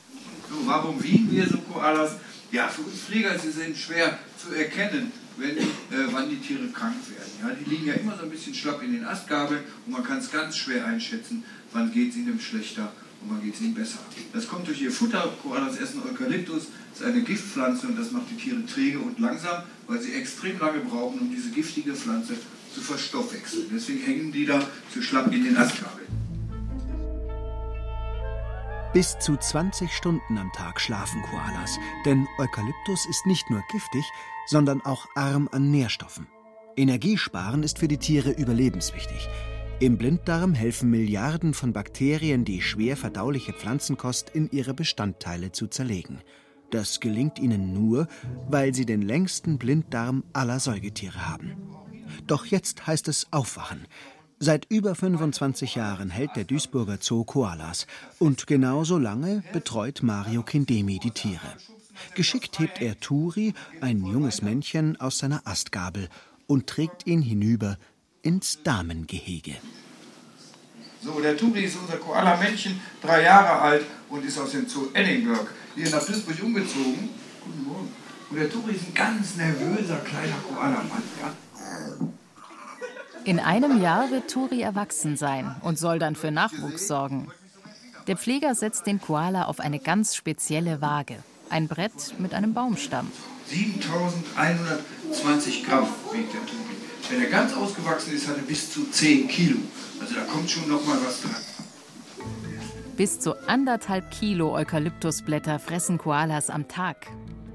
So, 0.50 0.56
warum 0.66 1.02
wiegen 1.04 1.30
wir 1.30 1.48
so 1.48 1.60
Koalas? 1.60 2.16
Ja, 2.52 2.68
für 2.68 2.82
uns 2.82 3.02
Flieger 3.02 3.38
sie 3.38 3.52
sind 3.52 3.78
schwer 3.78 4.18
zu 4.36 4.52
erkennen, 4.56 5.12
wenn, 5.38 5.58
äh, 5.58 5.64
wann 6.12 6.28
die 6.28 6.38
Tiere 6.38 6.68
krank 6.70 6.96
werden. 7.08 7.32
Ja, 7.40 7.54
die 7.54 7.70
liegen 7.70 7.86
ja 7.86 7.94
immer 7.94 8.18
so 8.18 8.24
ein 8.24 8.32
bisschen 8.32 8.56
schlapp 8.56 8.82
in 8.82 8.94
den 8.94 9.06
Astgabeln 9.06 9.62
und 9.86 9.92
man 9.92 10.04
kann 10.04 10.18
es 10.18 10.32
ganz 10.32 10.58
schwer 10.58 10.88
einschätzen, 10.88 11.44
wann 11.72 11.92
geht 11.92 12.12
es 12.12 12.18
ihnen 12.18 12.40
schlechter 12.40 12.92
und 13.22 13.30
wann 13.30 13.44
geht 13.44 13.54
es 13.54 13.62
ihnen 13.62 13.76
besser. 13.76 14.00
Das 14.34 14.48
kommt 14.48 14.68
durch 14.68 14.82
ihr 14.82 14.92
Futter. 14.92 15.32
Koalas 15.44 15.78
essen 15.78 16.02
Eukalyptus, 16.02 16.68
das 16.94 17.02
ist 17.02 17.08
eine 17.08 17.24
Giftpflanze 17.24 17.88
und 17.88 17.98
das 17.98 18.12
macht 18.12 18.30
die 18.30 18.38
Tiere 18.38 18.64
träge 18.68 19.00
und 19.00 19.20
langsam, 19.20 19.64
weil 19.88 20.00
sie 20.00 20.14
extrem 20.14 20.60
lange 20.60 20.80
brauchen, 20.80 21.20
um 21.22 21.32
diese 21.32 21.50
giftige 21.50 21.96
Pflanze 21.96 22.36
zu 22.74 22.82
verstoffwechseln. 22.82 23.66
Deswegen 23.74 24.00
hängen 24.04 24.32
die 24.32 24.46
da 24.46 24.62
so 24.94 25.02
schlapp 25.02 25.34
in 25.34 25.44
den 25.44 25.58
Astgabeln. 25.58 26.08
Bis 28.94 29.18
zu 29.18 29.36
20 29.36 29.92
Stunden 29.92 30.38
am 30.38 30.52
Tag 30.52 30.80
schlafen 30.80 31.24
Koalas, 31.24 31.80
denn 32.06 32.28
Eukalyptus 32.38 33.08
ist 33.10 33.26
nicht 33.26 33.50
nur 33.50 33.64
giftig, 33.72 34.06
sondern 34.46 34.82
auch 34.82 35.08
arm 35.16 35.50
an 35.52 35.72
Nährstoffen. 35.72 36.28
Energiesparen 36.78 37.64
ist 37.64 37.80
für 37.80 37.88
die 37.88 37.98
Tiere 37.98 38.30
überlebenswichtig. 38.30 39.28
Im 39.80 39.98
Blinddarm 39.98 40.54
helfen 40.54 40.92
Milliarden 40.92 41.56
von 41.56 41.74
Bakterien, 41.74 42.46
die 42.46 42.62
schwer 42.62 42.96
verdauliche 42.96 43.54
Pflanzenkost 43.54 44.30
in 44.30 44.52
ihre 44.52 44.76
Bestandteile 44.76 45.52
zu 45.52 45.68
zerlegen. 45.68 46.22
Das 46.74 47.00
gelingt 47.00 47.38
ihnen 47.38 47.72
nur, 47.72 48.08
weil 48.50 48.74
sie 48.74 48.88
den 48.88 49.04
längsten 49.04 49.60
Blinddarm 49.60 50.24
aller 50.34 50.60
Säugetiere 50.60 51.30
haben. 51.30 51.56
Doch 52.26 52.48
jetzt 52.48 52.88
heißt 52.88 53.08
es 53.10 53.28
aufwachen. 53.30 53.86
Seit 54.40 54.66
über 54.72 54.96
25 54.96 55.76
Jahren 55.76 56.10
hält 56.10 56.36
der 56.36 56.46
Duisburger 56.46 56.98
Zoo 57.00 57.26
Koalas 57.26 57.86
und 58.18 58.48
genauso 58.48 58.98
lange 58.98 59.44
betreut 59.54 60.02
Mario 60.02 60.42
Kindemi 60.42 60.98
die 60.98 61.12
Tiere. 61.12 61.54
Geschickt 62.16 62.58
hebt 62.58 62.82
er 62.82 63.00
Turi, 63.00 63.54
ein 63.80 64.04
junges 64.04 64.42
Männchen, 64.42 65.00
aus 65.00 65.20
seiner 65.20 65.46
Astgabel 65.46 66.10
und 66.48 66.66
trägt 66.66 67.06
ihn 67.06 67.22
hinüber 67.22 67.78
ins 68.24 68.64
Damengehege. 68.64 69.58
So, 71.04 71.20
der 71.20 71.36
Turi 71.36 71.66
ist 71.66 71.76
unser 71.76 71.98
Koala-Männchen, 71.98 72.80
drei 73.02 73.24
Jahre 73.24 73.62
alt 73.62 73.84
und 74.10 74.24
ist 74.24 74.40
aus 74.40 74.52
dem 74.52 74.70
Zoo 74.70 74.88
Edinburgh 74.94 75.48
hier 75.76 75.90
nach 75.90 76.06
Duisburg 76.06 76.42
umgezogen. 76.42 77.10
Guten 77.44 77.66
Morgen. 77.66 77.92
Und 78.30 78.38
der 78.38 78.50
Turi 78.50 78.72
ist 78.74 78.88
ein 78.88 78.94
ganz 78.94 79.36
nervöser 79.36 79.98
kleiner 79.98 80.38
Koala-Mann. 80.48 81.04
Ja? 81.22 81.34
In 83.26 83.40
einem 83.40 83.82
Jahr 83.82 84.12
wird 84.12 84.32
Turi 84.32 84.62
erwachsen 84.62 85.18
sein 85.18 85.54
und 85.62 85.78
soll 85.78 86.00
dann 86.00 86.16
für 86.16 86.32
Nachwuchs 86.32 86.88
sorgen. 86.88 87.28
Der 88.08 88.16
Pfleger 88.16 88.56
setzt 88.56 88.88
den 88.88 89.02
Koala 89.02 89.44
auf 89.46 89.60
eine 89.60 89.80
ganz 89.80 90.16
spezielle 90.16 90.80
Waage. 90.82 91.18
Ein 91.50 91.68
Brett 91.68 92.18
mit 92.18 92.34
einem 92.34 92.54
Baumstamm. 92.54 93.12
7120 93.48 95.66
Gramm 95.66 95.86
wiegt 96.14 96.34
der 96.34 96.46
Turi. 96.46 96.73
Wenn 97.10 97.22
er 97.22 97.30
ganz 97.30 97.54
ausgewachsen 97.54 98.14
ist, 98.14 98.28
hat 98.28 98.38
er 98.38 98.44
bis 98.44 98.72
zu 98.72 98.90
10 98.90 99.28
Kilo. 99.28 99.58
Also 100.00 100.16
da 100.16 100.22
kommt 100.22 100.50
schon 100.50 100.68
noch 100.70 100.86
mal 100.86 100.98
was 101.06 101.22
dran. 101.22 101.36
Bis 102.96 103.20
zu 103.20 103.36
anderthalb 103.48 104.12
Kilo 104.12 104.54
Eukalyptusblätter 104.54 105.60
fressen 105.60 105.98
Koalas 105.98 106.50
am 106.50 106.68
Tag. 106.68 107.08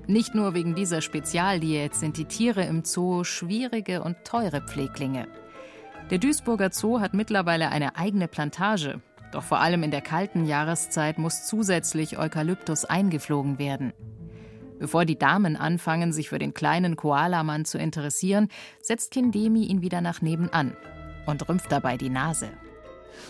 Nicht 0.06 0.34
nur 0.34 0.54
wegen 0.54 0.74
dieser 0.74 1.00
Spezialdiät 1.00 1.94
sind 1.94 2.16
die 2.16 2.24
Tiere 2.24 2.64
im 2.64 2.84
Zoo 2.84 3.24
schwierige 3.24 4.02
und 4.02 4.16
teure 4.24 4.60
Pfleglinge. 4.60 5.28
Der 6.10 6.18
Duisburger 6.18 6.70
Zoo 6.72 7.00
hat 7.00 7.14
mittlerweile 7.14 7.68
eine 7.68 7.96
eigene 7.96 8.26
Plantage. 8.26 9.00
Doch 9.32 9.42
vor 9.42 9.60
allem 9.60 9.82
in 9.82 9.90
der 9.90 10.00
kalten 10.00 10.46
Jahreszeit 10.46 11.18
muss 11.18 11.46
zusätzlich 11.46 12.18
Eukalyptus 12.18 12.84
eingeflogen 12.84 13.58
werden. 13.58 13.92
Bevor 14.78 15.04
die 15.04 15.18
Damen 15.18 15.56
anfangen, 15.56 16.12
sich 16.12 16.28
für 16.28 16.38
den 16.38 16.54
kleinen 16.54 16.96
Koalamann 16.96 17.64
zu 17.64 17.78
interessieren, 17.78 18.48
setzt 18.80 19.10
Kindemi 19.10 19.64
ihn 19.64 19.82
wieder 19.82 20.00
nach 20.00 20.22
nebenan 20.22 20.76
und 21.26 21.48
rümpft 21.48 21.70
dabei 21.72 21.96
die 21.96 22.10
Nase. 22.10 22.50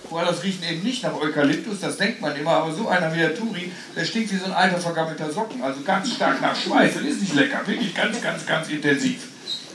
Koalas 0.09 0.43
riechen 0.43 0.63
eben 0.65 0.83
nicht 0.83 1.03
nach 1.03 1.15
Eukalyptus, 1.15 1.81
das 1.81 1.97
denkt 1.97 2.21
man 2.21 2.37
immer, 2.37 2.53
aber 2.53 2.73
so 2.73 2.89
einer 2.89 3.13
wie 3.15 3.19
der 3.19 3.35
Turi, 3.35 3.73
der 3.97 4.05
stinkt 4.05 4.33
wie 4.33 4.37
so 4.37 4.47
ein 4.47 4.53
alter 4.53 4.79
vergammelter 4.79 5.31
Socken, 5.31 5.63
also 5.63 5.83
ganz 5.83 6.13
stark 6.13 6.41
nach 6.41 6.55
Schweiß. 6.55 6.95
Das 6.95 7.03
ist 7.03 7.21
nicht 7.21 7.35
lecker, 7.35 7.67
wirklich 7.67 7.95
ganz, 7.95 8.21
ganz, 8.21 8.47
ganz 8.47 8.69
intensiv. 8.69 9.29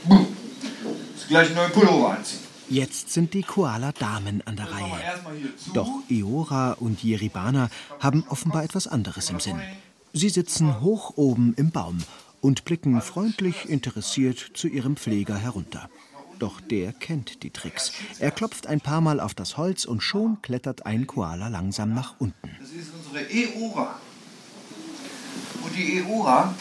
Buh. 0.04 0.26
Das 1.14 1.28
gleich 1.28 1.46
einen 1.48 1.56
neuen 1.56 1.72
Pullover 1.72 2.16
anziehen. 2.16 2.40
Jetzt 2.68 3.12
sind 3.12 3.34
die 3.34 3.42
Koala-Damen 3.42 4.42
an 4.46 4.56
der 4.56 4.70
Reihe. 4.70 4.98
Doch 5.74 5.90
Iora 6.08 6.72
und 6.72 7.02
Jeribana 7.02 7.68
haben 8.00 8.24
offenbar 8.28 8.64
etwas 8.64 8.86
anderes 8.86 9.28
im 9.30 9.38
Sinn. 9.38 9.60
Sie 10.16 10.28
sitzen 10.28 10.80
hoch 10.80 11.14
oben 11.16 11.54
im 11.56 11.72
Baum 11.72 11.98
und 12.40 12.64
blicken 12.64 13.00
freundlich 13.00 13.68
interessiert 13.68 14.52
zu 14.54 14.68
ihrem 14.68 14.96
Pfleger 14.96 15.36
herunter. 15.36 15.90
Doch 16.38 16.60
der 16.60 16.92
kennt 16.92 17.42
die 17.42 17.50
Tricks. 17.50 17.90
Er 18.20 18.30
klopft 18.30 18.68
ein 18.68 18.80
paar 18.80 19.00
Mal 19.00 19.18
auf 19.18 19.34
das 19.34 19.56
Holz 19.56 19.84
und 19.84 20.04
schon 20.04 20.40
klettert 20.40 20.86
ein 20.86 21.08
Koala 21.08 21.48
langsam 21.48 21.94
nach 21.94 22.14
unten. 22.20 22.48
Das 22.60 22.70
ist 22.70 22.92
unsere 22.94 23.26
Eora. 23.28 23.98
Und 25.64 25.76
die 25.76 26.00
Eora, 26.00 26.54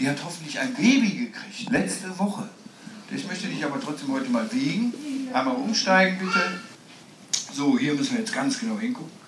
die 0.00 0.08
hat 0.08 0.24
hoffentlich 0.24 0.58
ein 0.58 0.74
Baby 0.74 1.10
gekriegt, 1.10 1.70
letzte 1.70 2.18
Woche. 2.18 2.48
Ich 3.14 3.24
möchte 3.24 3.46
dich 3.46 3.64
aber 3.64 3.80
trotzdem 3.80 4.10
heute 4.10 4.30
mal 4.30 4.52
wiegen. 4.52 4.92
Einmal 5.32 5.54
umsteigen, 5.54 6.18
bitte. 6.18 6.60
So, 7.52 7.78
hier 7.78 7.94
müssen 7.94 8.14
wir 8.14 8.20
jetzt 8.20 8.34
ganz 8.34 8.58
genau 8.58 8.80
hingucken. 8.80 9.19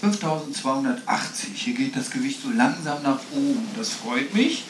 5280. 0.00 1.62
Hier 1.62 1.74
geht 1.74 1.94
das 1.94 2.10
Gewicht 2.10 2.40
so 2.42 2.50
langsam 2.50 3.02
nach 3.02 3.20
oben. 3.32 3.68
Das 3.76 3.90
freut 3.90 4.32
mich. 4.34 4.64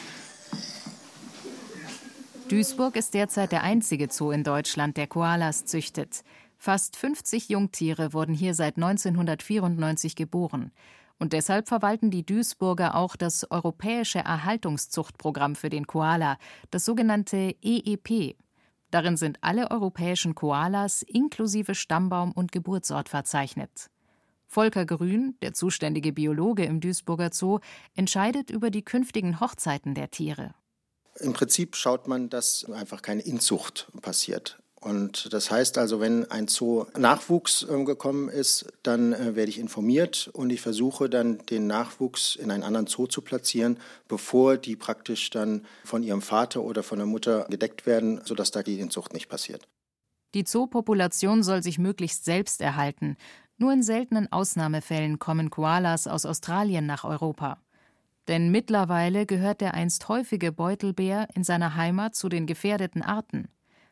Duisburg 2.49 2.97
ist 2.97 3.13
derzeit 3.13 3.53
der 3.53 3.63
einzige 3.63 4.09
Zoo 4.11 4.31
in 4.31 4.43
Deutschland, 4.43 4.97
der 4.97 5.07
Koalas 5.07 5.63
züchtet. 5.63 6.25
Fast 6.57 6.97
50 6.97 7.47
Jungtiere 7.47 8.11
wurden 8.11 8.35
hier 8.35 8.53
seit 8.53 8.75
1994 8.75 10.17
geboren. 10.17 10.71
Und 11.17 11.31
deshalb 11.31 11.69
verwalten 11.69 12.11
die 12.11 12.25
Duisburger 12.25 12.95
auch 12.95 13.15
das 13.15 13.49
Europäische 13.49 14.19
Erhaltungszuchtprogramm 14.19 15.55
für 15.55 15.69
den 15.69 15.87
Koala, 15.87 16.37
das 16.71 16.83
sogenannte 16.83 17.55
EEP. 17.61 18.35
Darin 18.89 19.15
sind 19.15 19.37
alle 19.41 19.71
europäischen 19.71 20.35
Koalas 20.35 21.03
inklusive 21.03 21.73
Stammbaum 21.73 22.33
und 22.33 22.51
Geburtsort 22.51 23.07
verzeichnet. 23.07 23.89
Volker 24.51 24.85
Grün, 24.85 25.37
der 25.41 25.53
zuständige 25.53 26.11
Biologe 26.11 26.65
im 26.65 26.81
Duisburger 26.81 27.29
Zoo, 27.31 27.59
entscheidet 27.95 28.49
über 28.49 28.69
die 28.69 28.83
künftigen 28.83 29.39
Hochzeiten 29.39 29.95
der 29.95 30.11
Tiere. 30.11 30.53
Im 31.21 31.31
Prinzip 31.31 31.77
schaut 31.77 32.09
man, 32.09 32.29
dass 32.29 32.69
einfach 32.69 33.01
keine 33.01 33.21
Inzucht 33.21 33.89
passiert. 34.01 34.59
Und 34.81 35.31
das 35.31 35.51
heißt 35.51 35.77
also, 35.77 36.01
wenn 36.01 36.29
ein 36.29 36.49
Zoo 36.49 36.85
Nachwuchs 36.97 37.63
äh, 37.63 37.83
gekommen 37.85 38.27
ist, 38.27 38.65
dann 38.83 39.13
äh, 39.13 39.35
werde 39.37 39.49
ich 39.49 39.59
informiert 39.59 40.29
und 40.33 40.49
ich 40.49 40.59
versuche 40.59 41.09
dann 41.09 41.37
den 41.45 41.67
Nachwuchs 41.67 42.35
in 42.35 42.51
einen 42.51 42.63
anderen 42.63 42.87
Zoo 42.87 43.07
zu 43.07 43.21
platzieren, 43.21 43.79
bevor 44.09 44.57
die 44.57 44.75
praktisch 44.75 45.29
dann 45.29 45.65
von 45.85 46.03
ihrem 46.03 46.21
Vater 46.21 46.63
oder 46.63 46.83
von 46.83 46.97
der 46.97 47.07
Mutter 47.07 47.45
gedeckt 47.49 47.85
werden, 47.85 48.19
sodass 48.25 48.51
da 48.51 48.63
die 48.63 48.79
Inzucht 48.79 49.13
nicht 49.13 49.29
passiert. 49.29 49.65
Die 50.33 50.45
Zoopopulation 50.45 51.43
soll 51.43 51.61
sich 51.61 51.77
möglichst 51.77 52.23
selbst 52.23 52.61
erhalten. 52.61 53.17
Nur 53.61 53.73
in 53.73 53.83
seltenen 53.83 54.31
Ausnahmefällen 54.31 55.19
kommen 55.19 55.51
Koalas 55.51 56.07
aus 56.07 56.25
Australien 56.25 56.87
nach 56.87 57.03
Europa. 57.03 57.59
Denn 58.27 58.49
mittlerweile 58.49 59.27
gehört 59.27 59.61
der 59.61 59.75
einst 59.75 60.09
häufige 60.09 60.51
Beutelbär 60.51 61.27
in 61.35 61.43
seiner 61.43 61.75
Heimat 61.75 62.15
zu 62.15 62.27
den 62.27 62.47
gefährdeten 62.47 63.03
Arten. 63.03 63.49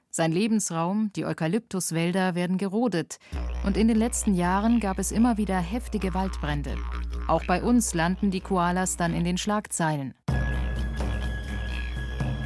Sein 0.09 0.31
Lebensraum, 0.31 1.13
die 1.15 1.23
Eukalyptuswälder, 1.23 2.33
werden 2.33 2.57
gerodet. 2.57 3.19
Und 3.63 3.77
in 3.77 3.87
den 3.87 3.97
letzten 3.97 4.33
Jahren 4.33 4.79
gab 4.79 4.97
es 4.97 5.11
immer 5.11 5.37
wieder 5.37 5.59
heftige 5.59 6.15
Waldbrände. 6.15 6.75
Auch 7.27 7.45
bei 7.45 7.61
uns 7.61 7.93
landen 7.93 8.31
die 8.31 8.41
Koalas 8.41 8.97
dann 8.97 9.13
in 9.13 9.23
den 9.23 9.37
Schlagzeilen. 9.37 10.15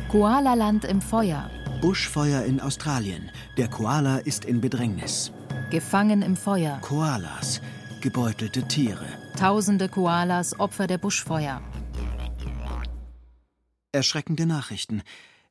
Koalaland 0.10 0.84
im 0.84 1.00
Feuer. 1.00 1.50
Buschfeuer 1.80 2.44
in 2.44 2.60
Australien. 2.60 3.32
Der 3.56 3.70
Koala 3.70 4.18
ist 4.18 4.44
in 4.44 4.60
Bedrängnis. 4.60 5.32
Gefangen 5.74 6.22
im 6.22 6.36
Feuer. 6.36 6.78
Koalas, 6.82 7.60
gebeutelte 8.00 8.68
Tiere. 8.68 9.08
Tausende 9.36 9.90
Koalas 9.90 10.60
Opfer 10.60 10.86
der 10.86 11.00
Buschfeuer. 11.00 11.64
Erschreckende 13.92 14.46
Nachrichten. 14.46 15.02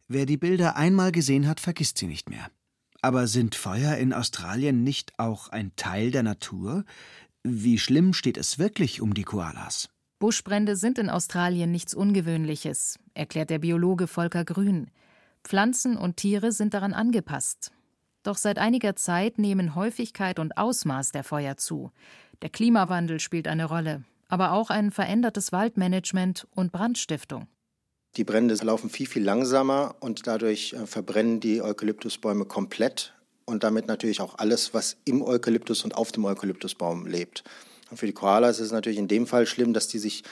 Wer 0.07 0.25
die 0.25 0.37
Bilder 0.37 0.76
einmal 0.76 1.11
gesehen 1.11 1.49
hat, 1.49 1.59
vergisst 1.59 1.99
sie 1.99 2.07
nicht 2.07 2.31
mehr. 2.31 2.47
Aber 3.00 3.26
sind 3.26 3.57
Feuer 3.57 3.97
in 3.97 4.12
Australien 4.12 4.85
nicht 4.85 5.19
auch 5.19 5.49
ein 5.49 5.73
Teil 5.75 6.12
der 6.12 6.23
Natur? 6.23 6.85
Wie 7.43 7.81
schlimm 7.81 8.14
steht 8.14 8.37
es 8.37 8.61
wirklich 8.61 9.00
um 9.00 9.14
die 9.14 9.25
Koalas? 9.25 9.88
Buschbrände 10.21 10.76
sind 10.76 11.00
in 11.00 11.11
Australien 11.11 11.73
nichts 11.73 11.95
Ungewöhnliches, 11.95 13.00
erklärt 13.14 13.50
der 13.50 13.59
Biologe 13.59 14.07
Volker 14.07 14.45
Grün. 14.45 14.93
Pflanzen 15.43 15.97
und 15.97 16.17
Tiere 16.17 16.52
sind 16.52 16.75
daran 16.75 16.95
angepasst. 16.95 17.73
Doch 18.23 18.37
seit 18.37 18.59
einiger 18.59 18.95
Zeit 18.95 19.38
nehmen 19.38 19.75
Häufigkeit 19.75 20.38
und 20.38 20.57
Ausmaß 20.57 21.11
der 21.11 21.25
Feuer 21.25 21.57
zu. 21.57 21.91
Der 22.43 22.50
Klimawandel 22.50 23.19
spielt 23.19 23.49
eine 23.49 23.64
Rolle, 23.64 24.05
aber 24.29 24.52
auch 24.52 24.71
ein 24.71 24.91
verändertes 24.91 25.52
Waldmanagement 25.52 26.47
und 26.55 26.73
Brandstiftung. 26.73 27.49
Die 28.17 28.25
Brände 28.25 28.55
laufen 28.55 28.91
viel, 28.91 29.07
viel 29.07 29.25
langsamer 29.25 29.97
und 30.00 30.26
dadurch 30.26 30.75
äh, 30.75 30.87
verbrennen 30.87 31.41
die 31.41 31.62
Eukalyptusbäume 31.62 32.45
komplett 32.45 33.14
und 33.45 33.64
damit 33.64 33.87
natürlich 33.87 34.21
auch 34.21 34.38
alles, 34.38 34.75
was 34.75 34.99
im 35.05 35.23
Eukalyptus 35.23 35.83
und 35.83 35.97
auf 35.97 36.12
dem 36.12 36.25
Eukalyptusbaum 36.25 37.07
lebt. 37.07 37.43
Und 37.91 37.97
für 37.97 38.07
die 38.07 38.12
Koalas 38.12 38.59
ist 38.59 38.67
es 38.67 38.73
natürlich 38.73 38.99
in 38.99 39.09
dem 39.09 39.26
Fall 39.26 39.47
schlimm, 39.47 39.73
dass 39.73 39.88
die 39.88 39.99
sich 39.99 40.25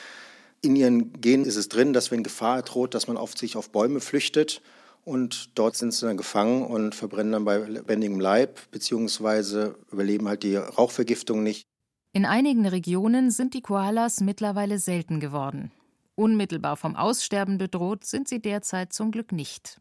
in 0.62 0.76
ihren 0.76 1.12
Genen 1.20 1.46
ist 1.46 1.56
es 1.56 1.68
drin, 1.68 1.94
dass 1.94 2.10
wenn 2.10 2.22
Gefahr 2.22 2.62
droht, 2.62 2.94
dass 2.94 3.08
man 3.08 3.16
oft 3.16 3.38
sich 3.38 3.56
auf 3.56 3.70
Bäume 3.70 4.00
flüchtet 4.00 4.60
und 5.04 5.58
dort 5.58 5.76
sind 5.76 5.92
sie 5.92 6.06
dann 6.06 6.16
gefangen 6.16 6.62
und 6.64 6.94
verbrennen 6.94 7.32
dann 7.32 7.44
bei 7.44 7.58
lebendigem 7.58 8.20
Leib 8.20 8.58
beziehungsweise 8.70 9.76
überleben 9.90 10.28
halt 10.28 10.42
die 10.42 10.56
Rauchvergiftung 10.56 11.42
nicht. 11.42 11.66
In 12.12 12.26
einigen 12.26 12.66
Regionen 12.66 13.30
sind 13.30 13.54
die 13.54 13.62
Koalas 13.62 14.20
mittlerweile 14.20 14.78
selten 14.78 15.20
geworden. 15.20 15.70
Unmittelbar 16.16 16.76
vom 16.76 16.96
Aussterben 16.96 17.56
bedroht 17.56 18.04
sind 18.04 18.28
sie 18.28 18.40
derzeit 18.40 18.92
zum 18.92 19.10
Glück 19.10 19.32
nicht. 19.32 19.80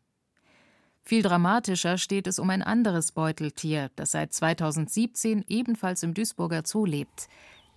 Viel 1.04 1.24
dramatischer 1.24 1.98
steht 1.98 2.28
es 2.28 2.38
um 2.38 2.50
ein 2.52 2.62
anderes 2.62 3.12
Beuteltier, 3.12 3.90
das 3.96 4.12
seit 4.12 4.32
2017 4.32 5.44
ebenfalls 5.48 6.04
im 6.04 6.14
Duisburger 6.14 6.62
Zoo 6.66 6.86
lebt, 6.86 7.28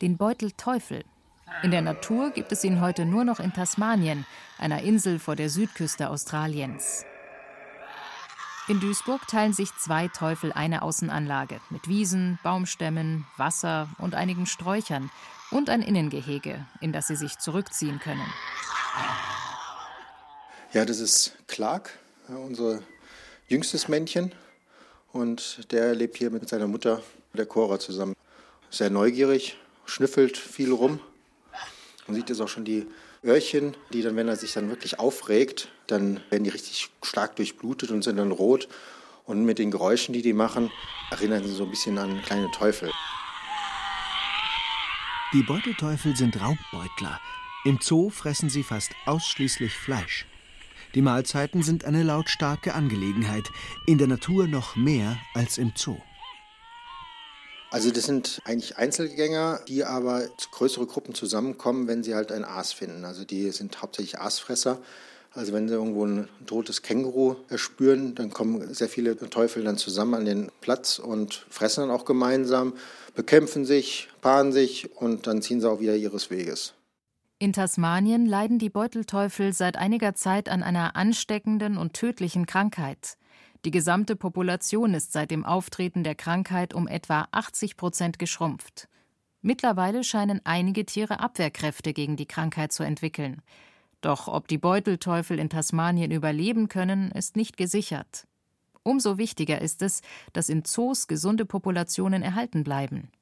den 0.03 0.19
Beutelteufel. 0.19 1.03
In 1.63 1.71
der 1.71 1.83
Natur 1.83 2.31
gibt 2.31 2.53
es 2.53 2.63
ihn 2.63 2.81
heute 2.81 3.07
nur 3.07 3.25
noch 3.25 3.41
in 3.41 3.53
Tasmanien, 3.53 4.27
einer 4.59 4.83
Insel 4.83 5.19
vor 5.19 5.35
der 5.35 5.49
Südküste 5.49 6.11
Australiens. 6.11 7.05
In 8.69 8.78
Duisburg 8.78 9.26
teilen 9.26 9.52
sich 9.52 9.75
zwei 9.76 10.07
Teufel 10.07 10.52
eine 10.52 10.83
Außenanlage 10.83 11.61
mit 11.71 11.88
Wiesen, 11.88 12.38
Baumstämmen, 12.45 13.26
Wasser 13.37 13.88
und 13.99 14.14
einigen 14.14 14.47
Sträuchern 14.47 15.11
und 15.50 15.69
ein 15.69 15.83
Innengehege, 15.83 16.64
in 16.81 16.92
das 16.92 17.09
sie 17.09 17.16
sich 17.16 17.38
zurückziehen 17.38 17.99
können. 17.99 18.25
Ja, 20.73 20.85
das 20.85 21.00
ist 21.00 21.37
Clark, 21.49 21.99
unser 22.28 22.83
jüngstes 23.49 23.88
Männchen. 23.88 24.33
Und 25.12 25.73
der 25.73 25.95
lebt 25.97 26.16
hier 26.16 26.31
mit 26.31 26.49
seiner 26.49 26.69
Mutter, 26.69 27.02
der 27.35 27.47
Cora, 27.47 27.81
zusammen. 27.81 28.14
Sehr 28.71 28.90
neugierig, 28.90 29.59
schnüffelt 29.87 30.38
viel 30.38 30.73
rum. 30.73 31.00
Man 32.07 32.14
sieht 32.14 32.28
jetzt 32.28 32.40
auch 32.40 32.49
schon 32.49 32.64
die 32.64 32.87
Öhrchen, 33.25 33.76
die 33.93 34.02
dann, 34.02 34.17
wenn 34.17 34.29
er 34.29 34.37
sich 34.37 34.52
dann 34.52 34.69
wirklich 34.69 34.99
aufregt, 34.99 35.69
dann 35.87 36.21
werden 36.31 36.45
die 36.45 36.50
richtig 36.50 36.91
stark 37.02 37.37
durchblutet 37.37 37.91
und 37.91 38.02
sind 38.02 38.17
dann 38.17 38.33
rot. 38.33 38.69
Und 39.25 39.45
mit 39.45 39.59
den 39.59 39.71
Geräuschen, 39.71 40.12
die 40.12 40.23
die 40.23 40.33
machen, 40.33 40.73
erinnern 41.11 41.45
sie 41.45 41.52
so 41.52 41.64
ein 41.64 41.71
bisschen 41.71 41.99
an 41.99 42.21
kleine 42.23 42.50
Teufel. 42.50 42.91
Die 45.33 45.43
Beutelteufel 45.43 46.17
sind 46.17 46.41
Raubbeutler. 46.41 47.21
Im 47.64 47.79
Zoo 47.81 48.11
fressen 48.11 48.50
sie 48.50 48.64
fast 48.64 48.91
ausschließlich 49.07 49.73
Fleisch. 49.73 50.26
Die 50.95 51.00
Mahlzeiten 51.00 51.62
sind 51.62 51.85
eine 51.85 52.02
lautstarke 52.02 52.75
Angelegenheit, 52.75 53.49
in 53.87 53.99
der 53.99 54.09
Natur 54.09 54.49
noch 54.49 54.76
mehr 54.76 55.17
als 55.33 55.57
im 55.59 55.73
Zoo. 55.75 55.97
Also 57.73 57.91
das 57.91 58.05
sind 58.05 58.43
eigentlich 58.45 58.76
Einzelgänger, 58.76 59.61
die 59.67 59.83
aber 59.83 60.29
größere 60.50 60.85
Gruppen 60.85 61.14
zusammenkommen, 61.14 61.88
wenn 61.88 62.02
sie 62.02 62.14
halt 62.14 62.31
ein 62.31 62.45
Aas 62.45 62.75
finden. 62.75 63.07
Also 63.07 63.25
die 63.25 63.50
sind 63.50 63.81
hauptsächlich 63.81 64.21
Aasfresser. 64.21 64.79
Also 65.33 65.55
wenn 65.55 65.69
sie 65.69 65.75
irgendwo 65.75 66.05
ein 66.05 66.29
totes 66.45 66.83
Känguru 66.83 67.37
erspüren, 67.49 68.14
dann 68.14 68.29
kommen 68.29 68.75
sehr 68.75 68.91
viele 68.91 69.17
Teufel 69.17 69.64
dann 69.64 69.79
zusammen 69.79 70.12
an 70.12 70.25
den 70.26 70.50
Platz 70.61 70.99
und 70.99 71.47
fressen 71.49 71.81
dann 71.81 71.91
auch 71.91 72.05
gemeinsam, 72.05 72.75
bekämpfen 73.14 73.64
sich, 73.64 74.11
paaren 74.21 74.52
sich 74.52 74.95
und 74.95 75.26
dann 75.26 75.41
ziehen 75.41 75.62
sie 75.62 75.71
auch 75.71 75.81
wieder 75.81 75.97
ihres 75.97 76.31
Weges. 76.31 76.75
In 77.38 77.55
Tasmanien 77.55 78.26
leiden 78.26 78.59
die 78.59 78.69
Beutelteufel 78.69 79.55
seit 79.55 79.79
einiger 79.79 80.14
Zeit 80.14 80.50
an 80.50 80.62
einer 80.62 80.95
ansteckenden 80.95 81.79
und 81.79 81.95
tödlichen 81.95 82.45
Krankheit. 82.45 83.17
Die 83.64 83.71
gesamte 83.71 84.16
Population 84.16 84.92
ist 84.92 85.12
seit 85.12 85.31
dem 85.31 85.45
Auftreten 85.45 86.02
der 86.02 86.16
Krankheit 86.16 86.75
um 86.75 86.88
etwa 86.88 87.28
80 87.31 87.76
Prozent 87.76 88.19
geschrumpft. 88.19 88.88
Mittlerweile 89.41 90.02
scheinen 90.02 90.41
einige 90.45 90.84
Tiere 90.84 91.21
Abwehrkräfte 91.21 91.93
gegen 91.93 92.17
die 92.17 92.26
Krankheit 92.26 92.73
zu 92.73 92.82
entwickeln. 92.82 93.41
Doch 94.00 94.26
ob 94.26 94.49
die 94.49 94.58
Beutelteufel 94.58 95.39
in 95.39 95.49
Tasmanien 95.49 96.10
überleben 96.10 96.69
können, 96.69 97.13
ist 97.13 97.37
nicht 97.37 97.56
gesichert. 97.56 98.26
Umso 98.82 99.17
wichtiger 99.17 99.60
ist 99.60 99.80
es, 99.82 100.00
dass 100.32 100.49
in 100.49 100.65
Zoos 100.65 101.06
gesunde 101.06 101.45
Populationen 101.45 102.23
erhalten 102.23 102.65
bleiben. 102.65 103.13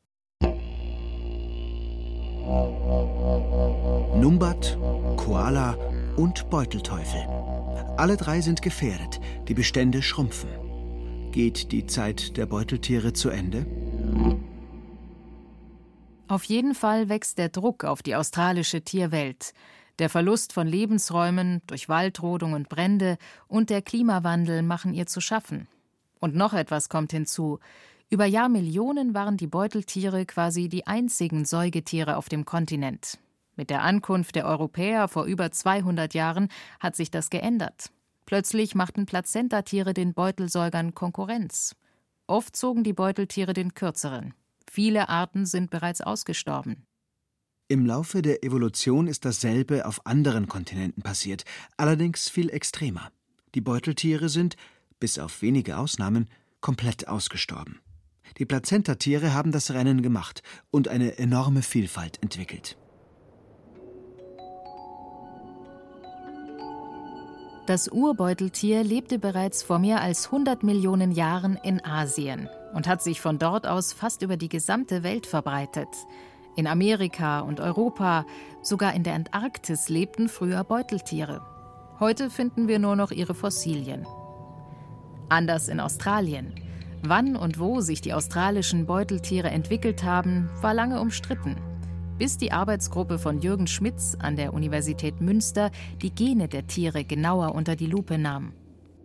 Numbat, 4.15 4.79
Koala 5.19 5.77
und 6.17 6.49
Beutelteufel. 6.49 7.40
Alle 8.01 8.17
drei 8.17 8.41
sind 8.41 8.63
gefährdet, 8.63 9.21
die 9.47 9.53
Bestände 9.53 10.01
schrumpfen. 10.01 10.49
Geht 11.33 11.71
die 11.71 11.85
Zeit 11.85 12.39
der 12.39 12.47
Beuteltiere 12.47 13.13
zu 13.13 13.29
Ende? 13.29 13.67
Auf 16.27 16.45
jeden 16.45 16.75
Fall 16.75 17.11
wächst 17.11 17.37
der 17.37 17.51
Druck 17.51 17.85
auf 17.85 18.03
die 18.03 18.17
australische 18.17 18.81
Tierwelt. 18.81 19.53
Der 19.99 20.09
Verlust 20.09 20.55
von 20.55 20.67
Lebensräumen 20.67 21.61
durch 21.67 21.91
Waldrodung 21.91 22.55
und 22.55 22.71
Brände 22.71 23.19
und 23.49 23.69
der 23.69 23.83
Klimawandel 23.83 24.63
machen 24.63 24.95
ihr 24.95 25.05
zu 25.05 25.21
schaffen. 25.21 25.69
Und 26.21 26.35
noch 26.35 26.55
etwas 26.55 26.89
kommt 26.89 27.13
hinzu. 27.13 27.59
Über 28.09 28.25
Jahrmillionen 28.25 29.13
waren 29.13 29.37
die 29.37 29.47
Beuteltiere 29.47 30.25
quasi 30.25 30.71
die 30.71 30.87
einzigen 30.87 31.45
Säugetiere 31.45 32.17
auf 32.17 32.31
dem 32.31 32.47
Kontinent. 32.47 33.19
Mit 33.61 33.69
der 33.69 33.83
Ankunft 33.83 34.37
der 34.37 34.47
Europäer 34.47 35.07
vor 35.07 35.27
über 35.27 35.53
200 35.53 36.15
Jahren 36.15 36.49
hat 36.81 36.97
sich 36.97 37.11
das 37.11 37.29
geändert. 37.29 37.91
Plötzlich 38.25 38.75
machten 38.75 39.05
Plazentatiere 39.05 39.93
den 39.93 40.15
Beutelsäugern 40.15 40.95
Konkurrenz. 40.95 41.77
Oft 42.27 42.57
zogen 42.57 42.85
die 42.85 42.95
Beuteltiere 42.95 43.53
den 43.53 43.75
kürzeren. 43.75 44.33
Viele 44.71 45.11
Arten 45.11 45.45
sind 45.45 45.69
bereits 45.69 46.01
ausgestorben. 46.01 46.87
Im 47.69 47.85
Laufe 47.85 48.23
der 48.23 48.45
Evolution 48.45 49.07
ist 49.07 49.27
dasselbe 49.27 49.85
auf 49.85 50.07
anderen 50.07 50.49
Kontinenten 50.49 51.03
passiert, 51.03 51.45
allerdings 51.77 52.31
viel 52.31 52.49
extremer. 52.49 53.11
Die 53.55 53.61
Beuteltiere 53.61 54.31
sind, 54.31 54.57
bis 55.01 55.19
auf 55.19 55.43
wenige 55.43 55.77
Ausnahmen, 55.77 56.31
komplett 56.63 57.09
ausgestorben. 57.09 57.79
Die 58.39 58.47
Plazentatiere 58.47 59.35
haben 59.35 59.53
das 59.53 59.71
Rennen 59.73 60.01
gemacht 60.01 60.43
und 60.71 60.89
eine 60.89 61.19
enorme 61.19 61.61
Vielfalt 61.61 62.23
entwickelt. 62.23 62.79
Das 67.71 67.87
Urbeuteltier 67.89 68.83
lebte 68.83 69.21
bereits 69.21 69.63
vor 69.63 69.79
mehr 69.79 70.01
als 70.01 70.27
100 70.27 70.65
Millionen 70.65 71.13
Jahren 71.13 71.57
in 71.63 71.81
Asien 71.85 72.49
und 72.75 72.89
hat 72.89 73.01
sich 73.01 73.21
von 73.21 73.39
dort 73.39 73.65
aus 73.65 73.93
fast 73.93 74.23
über 74.23 74.37
die 74.37 74.49
gesamte 74.49 75.05
Welt 75.05 75.25
verbreitet. 75.25 75.87
In 76.57 76.67
Amerika 76.67 77.39
und 77.39 77.61
Europa, 77.61 78.27
sogar 78.61 78.95
in 78.95 79.05
der 79.05 79.15
Antarktis 79.15 79.89
lebten 79.89 80.29
früher 80.29 80.65
Beuteltiere. 80.65 81.43
Heute 82.01 82.29
finden 82.29 82.67
wir 82.67 82.81
nur 82.81 82.97
noch 82.97 83.13
ihre 83.13 83.37
Fossilien. 83.37 84.05
Anders 85.29 85.69
in 85.69 85.79
Australien. 85.79 86.57
Wann 87.05 87.37
und 87.37 87.61
wo 87.61 87.83
sich 87.83 88.01
die 88.01 88.15
australischen 88.15 88.85
Beuteltiere 88.85 89.51
entwickelt 89.51 90.03
haben, 90.03 90.51
war 90.61 90.75
lange 90.75 91.01
umstritten, 91.01 91.55
bis 92.21 92.37
die 92.37 92.53
Arbeitsgruppe 92.53 93.19
von 93.19 93.39
Jürgen 93.39 93.67
Schmitz 93.67 94.15
an 94.21 94.37
der 94.37 94.53
Universität 94.53 95.23
Münster 95.23 95.71
die 96.03 96.15
Gene 96.15 96.49
der 96.49 96.67
Tiere 96.67 97.03
genauer 97.03 97.55
unter 97.55 97.77
die 97.77 97.87
Lupe 97.87 98.19
nahm. 98.19 98.53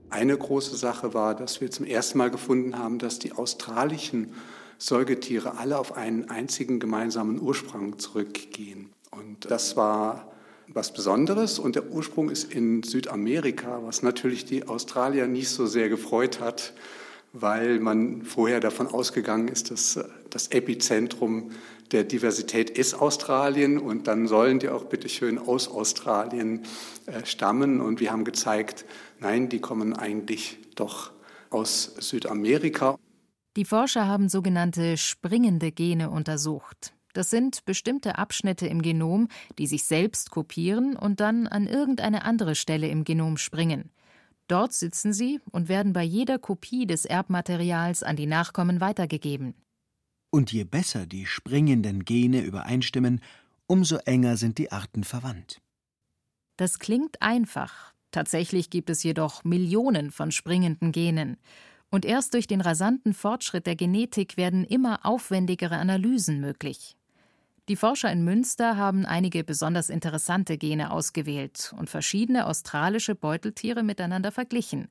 Eine 0.10 0.38
große 0.38 0.76
Sache 0.76 1.14
war, 1.14 1.34
dass 1.34 1.62
wir 1.62 1.72
zum 1.72 1.86
ersten 1.86 2.18
Mal 2.18 2.30
gefunden 2.30 2.78
haben, 2.78 3.00
dass 3.00 3.18
die 3.18 3.32
australischen 3.32 4.34
Säugetiere 4.78 5.58
alle 5.58 5.80
auf 5.80 5.96
einen 5.96 6.30
einzigen 6.30 6.82
gemeinsamen 6.82 7.40
Ursprung 7.40 8.00
zurückgehen. 8.00 8.90
Und 9.12 9.50
das 9.50 9.78
war 9.78 10.34
was 10.68 10.92
Besonderes 10.92 11.58
und 11.58 11.78
der 11.78 11.90
Ursprung 11.90 12.30
ist 12.30 12.54
in 12.54 12.84
Südamerika, 12.84 13.80
was 13.84 14.04
natürlich 14.04 14.44
die 14.44 14.68
Australier 14.68 15.28
nicht 15.28 15.48
so 15.48 15.68
sehr 15.68 15.88
gefreut 15.88 16.42
hat, 16.42 16.74
weil 17.36 17.80
man 17.80 18.24
vorher 18.24 18.60
davon 18.60 18.88
ausgegangen 18.88 19.48
ist, 19.48 19.72
dass 19.72 19.98
äh, 19.98 20.06
das 20.30 20.48
Epizentrum 20.48 21.52
der 21.92 22.04
Diversität 22.04 22.70
ist 22.72 22.96
Australien 22.96 23.78
und 23.78 24.08
dann 24.08 24.28
sollen 24.28 24.60
die 24.60 24.70
auch 24.70 24.86
bitteschön 24.86 25.38
aus 25.38 25.68
Australien 25.68 26.64
äh, 27.06 27.26
stammen. 27.26 27.82
Und 27.82 28.00
wir 28.00 28.12
haben 28.12 28.24
gezeigt, 28.24 28.86
nein, 29.20 29.50
die 29.50 29.60
kommen 29.60 29.94
eigentlich 29.94 30.58
doch 30.76 31.12
aus 31.50 31.96
Südamerika. 32.00 32.98
Die 33.56 33.66
Forscher 33.66 34.08
haben 34.08 34.30
sogenannte 34.30 34.98
springende 34.98 35.72
Gene 35.72 36.10
untersucht. 36.10 36.94
Das 37.14 37.30
sind 37.30 37.64
bestimmte 37.64 38.18
Abschnitte 38.18 38.68
im 38.68 38.82
Genom, 38.82 39.30
die 39.58 39.68
sich 39.68 39.86
selbst 39.86 40.32
kopieren 40.32 40.98
und 40.98 41.22
dann 41.22 41.48
an 41.48 41.66
irgendeine 41.66 42.26
andere 42.26 42.56
Stelle 42.56 42.90
im 42.90 43.06
Genom 43.06 43.38
springen. 43.38 43.92
Dort 44.48 44.74
sitzen 44.74 45.12
sie 45.12 45.40
und 45.52 45.70
werden 45.70 45.94
bei 45.94 46.04
jeder 46.04 46.38
Kopie 46.38 46.86
des 46.86 47.06
Erbmaterials 47.06 48.04
an 48.04 48.16
die 48.16 48.28
Nachkommen 48.28 48.80
weitergegeben. 48.80 49.56
Und 50.30 50.52
je 50.52 50.64
besser 50.66 51.06
die 51.06 51.26
springenden 51.26 52.06
Gene 52.06 52.42
übereinstimmen, 52.42 53.22
umso 53.68 53.98
enger 53.98 54.38
sind 54.38 54.58
die 54.58 54.72
Arten 54.72 55.04
verwandt. 55.04 55.62
Das 56.58 56.80
klingt 56.80 57.22
einfach. 57.22 57.94
Tatsächlich 58.12 58.70
gibt 58.70 58.90
es 58.90 59.04
jedoch 59.04 59.44
Millionen 59.44 60.12
von 60.12 60.32
springenden 60.32 60.92
Genen. 60.92 61.38
Und 61.90 62.06
erst 62.06 62.34
durch 62.34 62.48
den 62.48 62.62
rasanten 62.62 63.14
Fortschritt 63.14 63.66
der 63.66 63.76
Genetik 63.76 64.38
werden 64.38 64.64
immer 64.64 65.06
aufwendigere 65.06 65.78
Analysen 65.78 66.40
möglich. 66.40 66.96
Die 67.68 67.76
Forscher 67.76 68.12
in 68.12 68.24
Münster 68.24 68.78
haben 68.78 69.08
einige 69.08 69.44
besonders 69.44 69.90
interessante 69.90 70.56
Gene 70.56 70.92
ausgewählt 70.92 71.74
und 71.76 71.90
verschiedene 71.90 72.46
australische 72.46 73.16
Beuteltiere 73.16 73.82
miteinander 73.82 74.32
verglichen. 74.32 74.88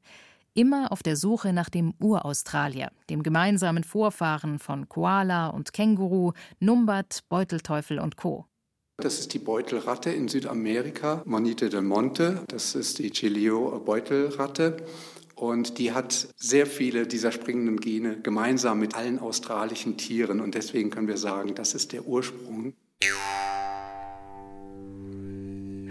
Immer 0.55 0.91
auf 0.91 1.01
der 1.01 1.15
Suche 1.15 1.53
nach 1.53 1.71
dem 1.71 1.95
Uraustralier, 2.01 2.91
dem 3.11 3.23
gemeinsamen 3.23 3.85
Vorfahren 3.85 4.59
von 4.59 4.89
Koala 4.89 5.49
und 5.49 5.73
Känguru, 5.73 6.33
Numbat, 6.59 7.21
Beutelteufel 7.29 8.01
und 8.01 8.17
Co. 8.17 8.47
Das 8.97 9.21
ist 9.21 9.35
die 9.35 9.39
Beutelratte 9.39 10.11
in 10.11 10.27
Südamerika, 10.27 11.23
Monite 11.27 11.69
del 11.69 11.83
Monte. 11.83 12.43
Das 12.49 12.75
ist 12.75 12.99
die 12.99 13.13
Chilio-Beutelratte. 13.13 14.79
Und 15.35 15.79
die 15.79 15.93
hat 15.93 16.29
sehr 16.37 16.67
viele 16.67 17.07
dieser 17.07 17.33
springenden 17.33 17.81
Gene 17.81 18.21
gemeinsam 18.21 18.79
mit 18.79 18.95
allen 18.95 19.19
australischen 19.19 19.97
Tieren. 19.97 20.41
Und 20.41 20.55
deswegen 20.55 20.91
können 20.91 21.09
wir 21.09 21.17
sagen, 21.17 21.55
das 21.55 21.75
ist 21.75 21.93
der 21.93 22.07
Ursprung. 22.07 22.75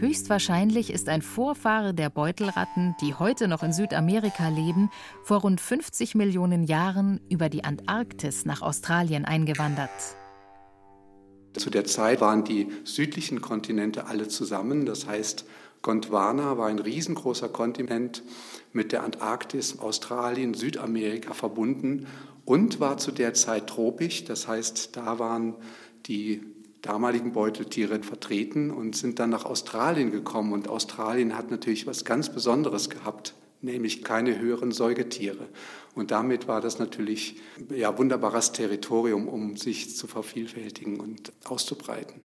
Höchstwahrscheinlich 0.04 0.92
ist 0.92 1.08
ein 1.08 1.22
Vorfahre 1.22 1.94
der 1.94 2.10
Beutelratten, 2.10 2.96
die 3.00 3.14
heute 3.14 3.48
noch 3.48 3.64
in 3.64 3.72
Südamerika 3.72 4.50
leben, 4.50 4.90
vor 5.24 5.42
rund 5.42 5.62
50 5.62 6.16
Millionen 6.16 6.66
Jahren 6.66 7.22
über 7.30 7.48
die 7.48 7.64
Antarktis 7.64 8.46
nach 8.46 8.62
Australien 8.62 9.24
eingewandert. 9.24 9.90
Zu 11.54 11.70
der 11.70 11.86
Zeit 11.86 12.20
waren 12.20 12.44
die 12.44 12.68
südlichen 12.84 13.40
Kontinente 13.40 14.08
alle 14.08 14.28
zusammen. 14.28 14.86
Das 14.86 15.08
heißt, 15.08 15.46
Gondwana 15.84 16.58
war 16.58 16.68
ein 16.68 16.80
riesengroßer 16.80 17.50
Kontinent 17.50 18.24
mit 18.72 18.94
der 18.94 19.04
Antarktis, 19.04 19.80
Australien, 19.80 20.54
Südamerika 20.54 21.34
verbunden 21.34 22.08
und 22.46 22.80
war 22.80 22.98
zu 22.98 23.12
der 23.12 23.34
Zeit 23.34 23.68
tropisch. 23.68 24.24
Das 24.24 24.48
heißt, 24.48 24.96
da 24.96 25.20
waren 25.20 25.56
die 26.06 26.42
damaligen 26.82 27.34
Beuteltiere 27.34 28.02
vertreten 28.02 28.72
und 28.72 28.96
sind 28.96 29.20
dann 29.20 29.30
nach 29.30 29.46
Australien 29.46 30.10
gekommen. 30.10 30.54
Und 30.54 30.70
Australien 30.70 31.38
hat 31.38 31.52
natürlich 31.52 31.86
was 31.86 32.06
ganz 32.06 32.34
Besonderes 32.34 32.90
gehabt, 32.90 33.36
nämlich 33.62 34.06
keine 34.06 34.40
höheren 34.40 34.72
Säugetiere. 34.72 35.50
Und 35.96 36.12
damit 36.12 36.48
war 36.48 36.62
das 36.62 36.80
natürlich 36.80 37.42
ja 37.70 37.98
wunderbares 37.98 38.54
Territorium, 38.54 39.28
um 39.28 39.58
sich 39.58 39.96
zu 39.98 40.08
vervielfältigen 40.08 41.02
und 41.02 41.34
auszubreiten. 41.44 42.22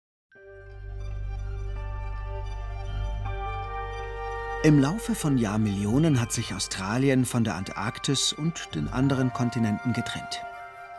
Im 4.65 4.79
Laufe 4.79 5.17
von 5.17 5.39
Jahrmillionen 5.39 6.21
hat 6.21 6.31
sich 6.31 6.55
Australien 6.55 7.25
von 7.25 7.43
der 7.43 7.57
Antarktis 7.57 8.33
und 8.33 8.77
den 8.77 8.87
anderen 8.87 9.33
Kontinenten 9.33 9.93
getrennt. 9.93 10.41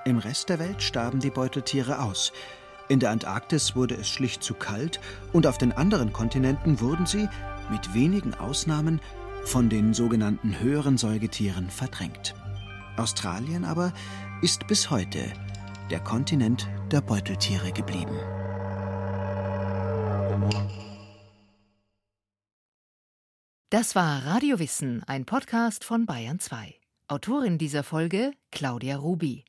Im 0.04 0.18
Rest 0.18 0.50
der 0.50 0.60
Welt 0.60 0.84
starben 0.84 1.22
die 1.22 1.30
Beuteltiere 1.30 2.02
aus. 2.02 2.34
In 2.90 3.00
der 3.00 3.12
Antarktis 3.12 3.74
wurde 3.74 3.96
es 3.96 4.10
schlicht 4.10 4.44
zu 4.44 4.54
kalt 4.54 5.00
und 5.32 5.48
auf 5.48 5.58
den 5.58 5.72
anderen 5.72 6.12
Kontinenten 6.12 6.82
wurden 6.82 7.06
sie, 7.06 7.30
mit 7.72 7.94
wenigen 7.94 8.34
Ausnahmen, 8.34 9.00
von 9.46 9.70
den 9.70 9.94
sogenannten 9.94 10.60
höheren 10.60 10.98
Säugetieren 10.98 11.70
verdrängt. 11.70 12.36
Australien 12.98 13.64
aber 13.64 13.94
ist 14.42 14.68
bis 14.68 14.90
heute 14.90 15.32
der 15.90 16.02
Kontinent 16.02 16.68
der 16.92 17.00
Beuteltiere 17.00 17.72
geblieben. 17.72 18.20
Das 23.74 23.96
war 23.96 24.24
Radio 24.28 24.60
Wissen, 24.60 25.02
ein 25.06 25.26
Podcast 25.26 25.84
von 25.84 26.06
Bayern 26.06 26.40
2. 26.40 26.76
Autorin 27.08 27.58
dieser 27.58 27.82
Folge 27.82 28.34
Claudia 28.52 28.98
Ruby. 28.98 29.46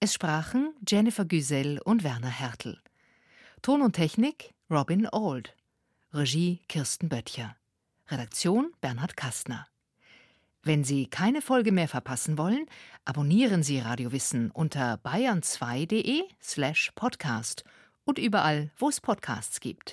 Es 0.00 0.14
sprachen 0.14 0.72
Jennifer 0.88 1.26
Güsel 1.26 1.78
und 1.84 2.04
Werner 2.04 2.30
Hertel. 2.30 2.80
Ton 3.60 3.82
und 3.82 3.92
Technik 3.92 4.54
Robin 4.70 5.06
Old. 5.12 5.54
Regie 6.14 6.62
Kirsten 6.68 7.10
Böttcher. 7.10 7.54
Redaktion 8.08 8.72
Bernhard 8.80 9.14
Kastner. 9.14 9.66
Wenn 10.62 10.82
Sie 10.82 11.06
keine 11.08 11.42
Folge 11.42 11.70
mehr 11.70 11.88
verpassen 11.88 12.38
wollen, 12.38 12.64
abonnieren 13.04 13.62
Sie 13.62 13.78
Radio 13.78 14.10
Wissen 14.12 14.52
unter 14.52 14.94
bayern2.de 15.04 16.22
slash 16.42 16.92
podcast 16.94 17.62
und 18.06 18.18
überall, 18.18 18.70
wo 18.78 18.88
es 18.88 19.02
Podcasts 19.02 19.60
gibt. 19.60 19.92